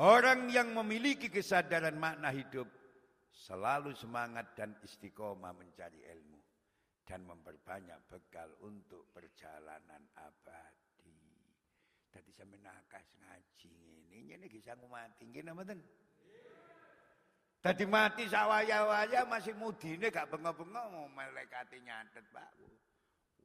Orang 0.01 0.49
yang 0.49 0.73
memiliki 0.73 1.29
kesadaran 1.29 1.93
makna 1.93 2.33
hidup 2.33 2.65
selalu 3.29 3.93
semangat 3.93 4.57
dan 4.57 4.73
istiqomah 4.81 5.53
mencari 5.53 6.01
ilmu 6.01 6.41
dan 7.05 7.21
memperbanyak 7.21 8.01
bekal 8.09 8.49
untuk 8.65 9.13
perjalanan 9.13 10.01
abadi. 10.17 10.80
Dadi 12.11 12.31
sampe 12.35 12.59
nakas 12.59 13.07
ngaji 13.23 13.71
ngene, 14.11 14.17
ngene 14.27 14.45
iki 14.51 14.59
sangu 14.59 14.87
mati 14.91 15.23
nggih 15.23 15.47
mboten? 15.47 15.79
Dadi 17.61 17.85
mati 17.87 18.25
sawaya-waya 18.27 19.23
masih 19.29 19.53
mudine 19.55 20.11
gak 20.11 20.27
bengok-bengok 20.33 20.85
mau 20.91 21.05
malaikate 21.13 21.77
nyatet, 21.79 22.25
Pak. 22.33 22.51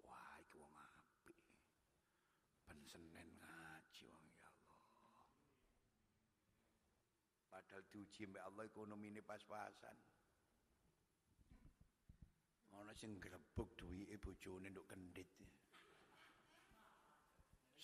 Wah, 0.02 0.34
iki 0.40 0.56
wong 0.56 0.72
apik. 0.72 1.38
Ben 2.64 2.80
ngaji 2.80 4.04
wong 4.08 4.26
ya 4.34 4.48
Allah. 4.50 5.28
Padahal 7.52 7.82
diuji 7.92 8.22
mbek 8.26 8.42
Allah 8.42 8.64
ekonomine 8.66 9.20
pas-pasan. 9.20 9.96
Ana 12.76 12.92
sing 12.92 13.16
grebuk 13.16 13.72
duwike 13.76 14.20
bojone 14.20 14.68
nduk 14.68 14.84
kendhit. 14.84 15.28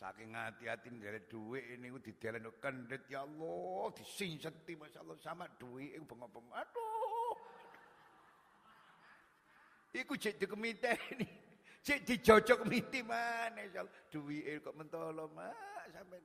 Saking 0.03 0.35
hati-hati 0.35 0.91
ndelek 0.91 1.31
dhuwit 1.31 1.79
niku 1.79 2.03
didelek 2.03 2.59
kendit 2.59 3.07
ya 3.07 3.23
Allah, 3.23 3.87
disingseti 3.95 4.75
masyaallah 4.75 5.15
sama 5.23 5.47
dhuwit 5.63 5.95
bengok-bengok. 6.03 6.59
Aduh. 6.59 7.35
Iku 9.95 10.19
cek 10.19 10.43
dikemiteni. 10.43 11.27
Cek 11.87 12.07
dijojok 12.07 12.67
miti 12.67 13.03
mana 13.03 13.63
insyaallah. 13.63 13.95
Dhuwit 14.11 14.59
kok 14.63 14.75
mentolo 14.75 15.31
mak 15.31 15.87
sampean. 15.95 16.23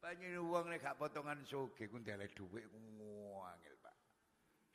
Banyak 0.00 0.40
uang 0.40 0.72
nek 0.72 0.80
gak 0.80 0.96
potongan 1.00 1.40
soge 1.44 1.88
ku 1.88 1.96
ndelek 2.00 2.32
dhuwit 2.36 2.68
ku 2.68 2.76
ngangel, 2.76 3.76
Pak. 3.80 3.96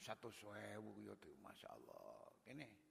100.000 0.01 1.05
ya 1.05 1.13
masyaallah. 1.41 2.33
Kene. 2.45 2.84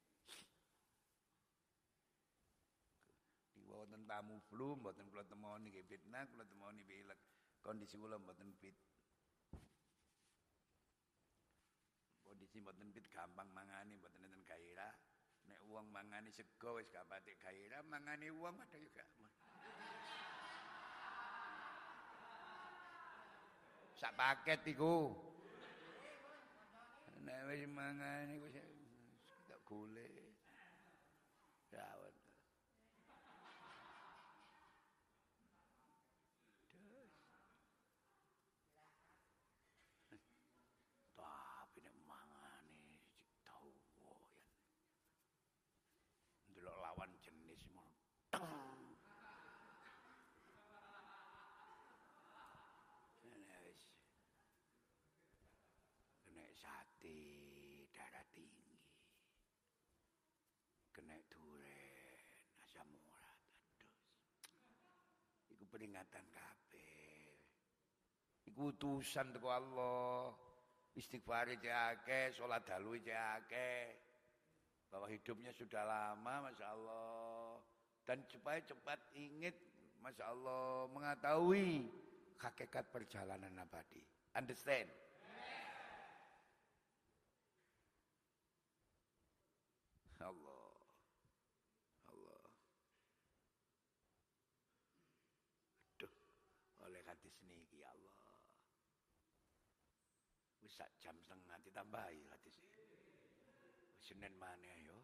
Wonten 3.84 4.08
tamu 4.08 4.40
flu 4.48 4.80
mboten 4.80 5.12
kula 5.12 5.28
temoni 5.28 5.68
nggih 5.68 5.84
fitnah 5.84 6.24
kula 6.32 6.48
temoni 6.48 6.80
pilek 6.88 7.20
kondisi 7.60 8.00
kula 8.00 8.16
mboten 8.16 8.48
fit. 8.56 8.72
Kondisi 12.24 12.64
mboten 12.64 12.88
fit 12.96 13.04
gampang 13.12 13.52
mangani 13.52 14.00
mboten 14.00 14.24
enten 14.24 14.40
gairah. 14.48 14.96
Nek 15.44 15.60
wong 15.68 15.92
mangani 15.92 16.32
sego 16.32 16.80
wis 16.80 16.88
gak 16.88 17.04
patek 17.04 17.36
gairah 17.44 17.84
mangani 17.84 18.32
wong 18.32 18.56
ada 18.56 18.80
juga. 18.80 19.04
Sak 24.00 24.16
paket 24.16 24.64
iku. 24.64 25.12
Nek 27.20 27.40
wis 27.52 27.68
mangani 27.68 28.40
wis 28.40 28.56
tak 29.44 29.60
golek 29.68 30.24
rawat 31.74 32.14
Tapi 41.18 41.78
nek 41.82 41.96
mangane 42.06 43.02
tau 43.42 43.66
ya. 43.66 43.84
Darah 57.92 58.26
tinggi. 58.32 58.78
Kena 60.94 61.16
duren, 61.26 62.22
asam 62.62 62.88
urat, 62.88 63.40
terus. 63.78 64.08
Iku 65.52 65.64
peringatan 65.68 66.24
kabeh. 66.30 67.38
Iku 68.48 68.72
utusan 68.74 69.34
teko 69.34 69.48
Allah. 69.50 70.34
Istighfar 70.94 71.50
akeh, 71.50 72.30
salat 72.38 72.62
dalu 72.62 73.02
akeh. 73.02 73.82
Bahwa 74.86 75.10
hidupnya 75.10 75.50
sudah 75.50 75.82
lama, 75.82 76.46
Masya 76.46 76.66
Allah. 76.70 77.58
Dan 78.06 78.22
supaya 78.30 78.62
cepat 78.62 79.02
ingat, 79.18 79.58
Masya 79.98 80.30
Allah, 80.30 80.86
mengetahui 80.94 81.90
hakikat 82.38 82.86
perjalanan 82.94 83.58
abadi. 83.58 84.04
Understand? 84.38 84.86
Allah. 90.22 90.70
Allah. 92.12 92.44
Aduh, 95.96 96.14
oleh 96.86 97.02
hadis 97.08 97.34
niki 97.48 97.82
Allah. 97.82 98.30
Wis 100.62 100.78
jam 101.02 101.16
setengah 101.18 101.58
ditambahi 101.66 102.20
hadis. 102.30 102.56
Senin 104.04 104.36
mana 104.36 104.70
yo? 104.84 105.00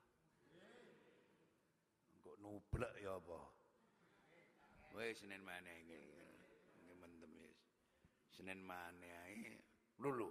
Kok 2.21 2.37
nublek 2.45 2.95
ya 3.01 3.17
apa? 3.17 3.41
Wis 4.95 5.19
Senin 5.19 5.41
mana 5.43 5.73
iki? 5.73 6.05
Mentem 7.01 7.33
wis. 7.41 7.59
Senin 8.31 8.61
mana 8.63 9.27
iki? 9.33 9.57
Lulu. 9.99 10.29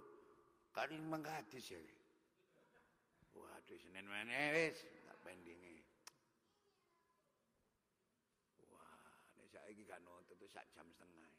Kali 0.70 0.96
mengkadis 1.02 1.74
ya. 1.74 1.82
Waduh 3.40 3.78
Senin 3.80 4.04
mana 4.04 4.52
wis 4.52 4.76
tak 5.08 5.16
pendinge. 5.24 5.80
Wah, 8.68 9.00
nek 9.40 9.48
saiki 9.48 9.88
gak 9.88 10.04
nonton 10.04 10.36
tuh 10.36 10.50
sak 10.52 10.68
jam 10.76 10.84
setengah. 10.92 11.32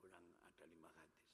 Kurang 0.00 0.24
ada 0.48 0.64
lima 0.64 0.88
hadis. 0.96 1.28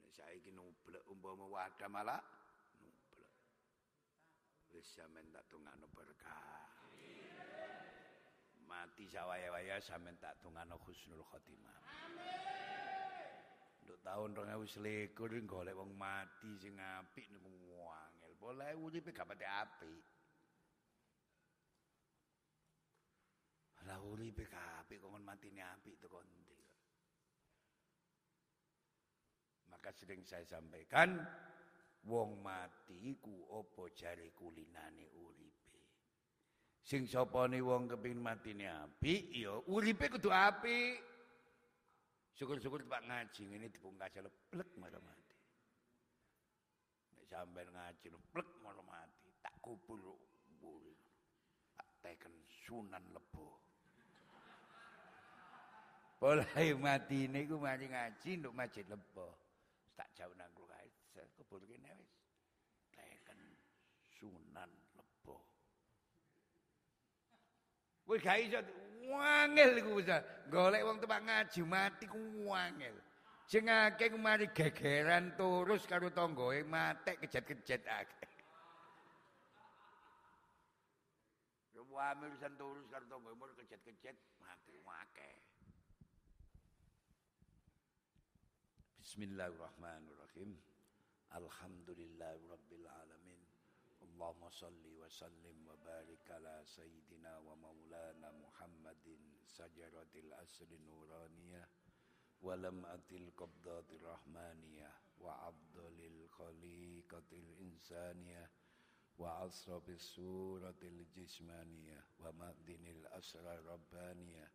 Nek 0.00 0.12
saiki 0.16 0.48
nublek 0.56 1.04
umpama 1.12 1.44
wadah 1.44 1.90
malah 1.92 2.24
nublek. 2.80 3.36
Wis 4.72 4.88
sampean 4.88 5.28
tak 5.28 5.44
tungakno 5.52 5.84
berkah. 5.92 6.72
Mati 8.64 9.04
sawaya-waya 9.04 9.76
sampean 9.84 10.16
tak 10.16 10.40
tungakno 10.40 10.80
husnul 10.80 11.20
khotimah. 11.28 12.69
Untuk 13.90 14.06
tahun 14.06 14.38
2021 14.38 15.50
golek 15.50 15.74
wong 15.74 15.98
mati 15.98 16.54
sing 16.62 16.78
apik 16.78 17.26
niku 17.26 17.50
wangel. 17.74 18.30
Boleh 18.38 18.70
uripe 18.78 19.10
gak 19.10 19.26
pati 19.26 19.42
apik. 19.42 20.02
Lah 23.90 23.98
uripe 23.98 24.46
gak 24.46 24.86
apik 24.86 25.02
kok 25.02 25.10
matine 25.10 25.66
apik 25.66 25.98
teko 25.98 26.22
ndi. 26.22 26.62
Maka 29.74 29.90
sering 29.90 30.22
saya 30.22 30.46
sampaikan 30.46 31.26
wong 32.06 32.38
mati 32.46 33.18
ku 33.18 33.50
apa 33.50 33.90
jare 33.90 34.30
kulinane 34.38 35.10
uripe. 35.18 35.82
Sing 36.78 37.10
sapane 37.10 37.58
wong 37.58 37.90
kepengin 37.90 38.22
matine 38.22 38.70
apik 38.70 39.34
ya 39.34 39.58
uripe 39.66 40.06
kudu 40.14 40.30
apik. 40.30 41.09
Syukur-syukur 42.40 42.80
Pak 42.88 43.04
ngaji 43.04 43.52
ini 43.52 43.68
dipungkas 43.68 44.16
leplek 44.16 44.72
malah 44.80 44.96
mati. 45.04 45.36
Nek 47.12 47.28
sampean 47.28 47.68
ngaji 47.68 48.16
leplek 48.16 48.48
malah 48.64 48.80
mati, 48.88 49.28
tak 49.44 49.52
kubur 49.60 50.00
buri. 50.56 50.96
Tak 51.76 51.84
teken 52.00 52.32
sunan 52.64 53.04
lebo. 53.12 53.60
Mulai 56.24 56.72
mati 56.80 57.28
ini 57.28 57.44
ku 57.44 57.60
mari 57.60 57.92
ngaji 57.92 58.40
untuk 58.40 58.56
masjid 58.56 58.88
lebo. 58.88 59.36
Tak 59.92 60.08
jauh 60.16 60.32
nang 60.32 60.48
kae, 60.56 60.88
kubur 61.36 61.60
kene 61.68 61.92
wis. 61.92 62.12
Teken 62.88 63.36
sunan 64.16 64.72
lebo. 64.96 65.44
Wis 68.10 68.26
gak 68.26 68.42
iso 68.42 68.58
wangel 69.06 69.78
iku 69.78 70.02
wis. 70.02 70.10
Golek 70.50 70.82
wong 70.82 70.98
tempat 70.98 71.22
ngaji 71.22 71.60
mati 71.62 72.10
ku 72.10 72.18
wangel. 72.42 72.98
Sing 73.46 73.70
akeh 73.70 74.10
mari 74.18 74.50
gegeran 74.50 75.38
terus 75.38 75.86
karo 75.86 76.10
tanggoe 76.10 76.66
matek 76.66 77.22
kejet-kejet 77.22 77.86
akeh. 77.86 78.34
Yo 81.70 81.86
wamil 81.86 82.34
san 82.42 82.58
terus 82.58 82.82
karo 82.90 83.06
tanggoe 83.06 83.34
mur 83.38 83.54
kejet-kejet 83.54 84.18
mati 84.42 84.74
akeh. 84.82 85.38
Bismillahirrahmanirrahim. 88.98 90.58
Alhamdulillahirabbil 91.30 92.86
alamin. 92.90 93.29
اللهم 94.19 94.49
صل 94.49 94.85
وسلم 95.01 95.67
وبارك 95.67 96.31
على 96.31 96.61
سيدنا 96.65 97.37
ومولانا 97.39 98.31
محمد 98.31 99.19
سجرة 99.47 100.11
الأسر 100.15 100.65
النورانية 100.71 101.69
ولمعة 102.41 103.09
القبضة 103.11 103.79
الرحمانية 103.95 104.91
وعبد 105.19 105.77
الخليقة 105.77 107.23
الإنسانية 107.31 108.51
وعصرب 109.17 109.89
السورة 109.89 110.75
الجسمانية 110.83 112.05
ومأذن 112.19 112.87
الأسرى 112.87 113.55
الربانية 113.55 114.51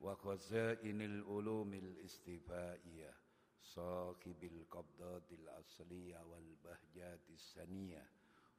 وخزائن 0.00 1.02
العلوم 1.02 1.74
الاستفائية 1.74 3.14
صاحب 3.62 4.44
القبضات 4.44 5.32
الأصلية 5.32 6.18
والبهجات 6.26 7.30
السنية 7.30 8.10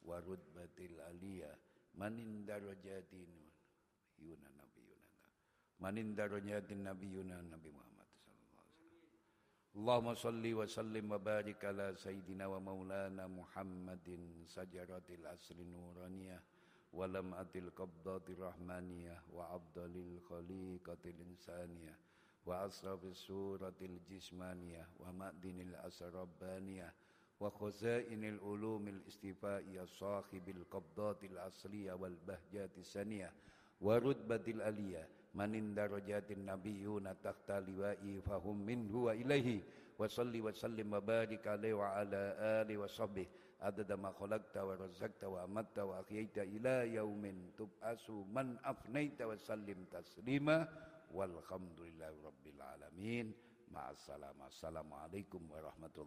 warutbatil 0.05 1.01
aliyah. 1.11 1.57
Manin 1.97 2.47
darajatin 2.47 3.29
yuna 4.21 4.49
nabi 4.57 4.83
yuna 4.87 5.11
manin 5.81 6.15
darajatin 6.15 6.87
nabi 6.87 7.09
yuna 7.11 7.43
nabi 7.43 7.73
Muhammad 7.73 8.07
sallallahu 8.15 8.63
alaihi 8.63 8.95
wasallam. 8.95 9.29
Allahumma 9.75 10.15
salli 10.15 10.53
wa 10.55 10.67
sallim 10.69 11.07
wa 11.11 11.19
barik 11.19 11.65
ala 11.65 11.97
sayyidina 11.97 12.47
wa 12.47 12.61
maulana 12.63 13.27
Muhammadin 13.27 14.47
sajaratil 14.47 15.27
asri 15.27 15.67
nuraniyah 15.67 16.41
wa 16.91 17.07
lam'atil 17.07 17.71
qabdatir 17.75 18.39
rahmaniyah 18.39 19.31
wa 19.31 19.51
abdalil 19.55 20.19
khaliqatil 20.27 21.23
insaniyah 21.23 21.95
wa 22.47 22.67
asrafis 22.67 23.31
suratil 23.31 23.99
jismaniyah 24.11 24.87
wa 24.99 25.15
ma'dinil 25.15 25.75
asrabbaniyah 25.87 26.91
wa 27.41 27.49
khazainil 27.49 28.37
ulumil 28.45 29.01
istifai 29.09 29.65
ya 29.73 29.89
sahibil 29.89 30.69
qabdatil 30.69 31.41
asliya 31.41 31.97
wal 31.97 32.15
bahjati 32.29 32.85
saniyah 32.85 33.33
wa 33.81 33.97
rutbatil 33.97 34.61
aliyah. 34.61 35.09
Manin 35.31 35.79
darajatin 35.79 36.43
nabiyuna 36.43 37.15
tahta 37.23 37.63
liwa'i 37.63 38.19
fahum 38.21 38.67
minhu 38.67 39.07
wa 39.09 39.15
ilaihi. 39.15 39.63
Wa 39.95 40.11
salli 40.11 40.43
wa 40.43 40.51
sallim 40.51 40.91
wa 40.91 41.01
barik 41.01 41.47
alaihi 41.47 41.79
wa 41.79 41.95
ala 41.97 42.35
alihi 42.61 42.77
wa 42.77 42.91
sahbihi. 42.91 43.29
Adada 43.63 43.95
ma 43.97 44.11
khalaqta 44.11 44.65
wa 44.67 44.75
razaqta 44.75 45.31
wa 45.31 45.45
amatta 45.45 45.87
wa 45.87 46.03
ahyayta 46.03 46.43
ila 46.43 46.83
yaumin 46.83 47.53
tub'asu 47.55 48.27
man 48.27 48.59
afnaita 48.67 49.29
wa 49.29 49.39
sallim 49.39 49.87
taslima. 49.87 50.67
Walhamdulillahi 51.15 52.17
rabbil 52.27 52.61
alamin. 52.61 53.27
Ma'assalam. 53.71 54.35
Assalamualaikum 54.43 55.47
warahmatullahi 55.47 55.99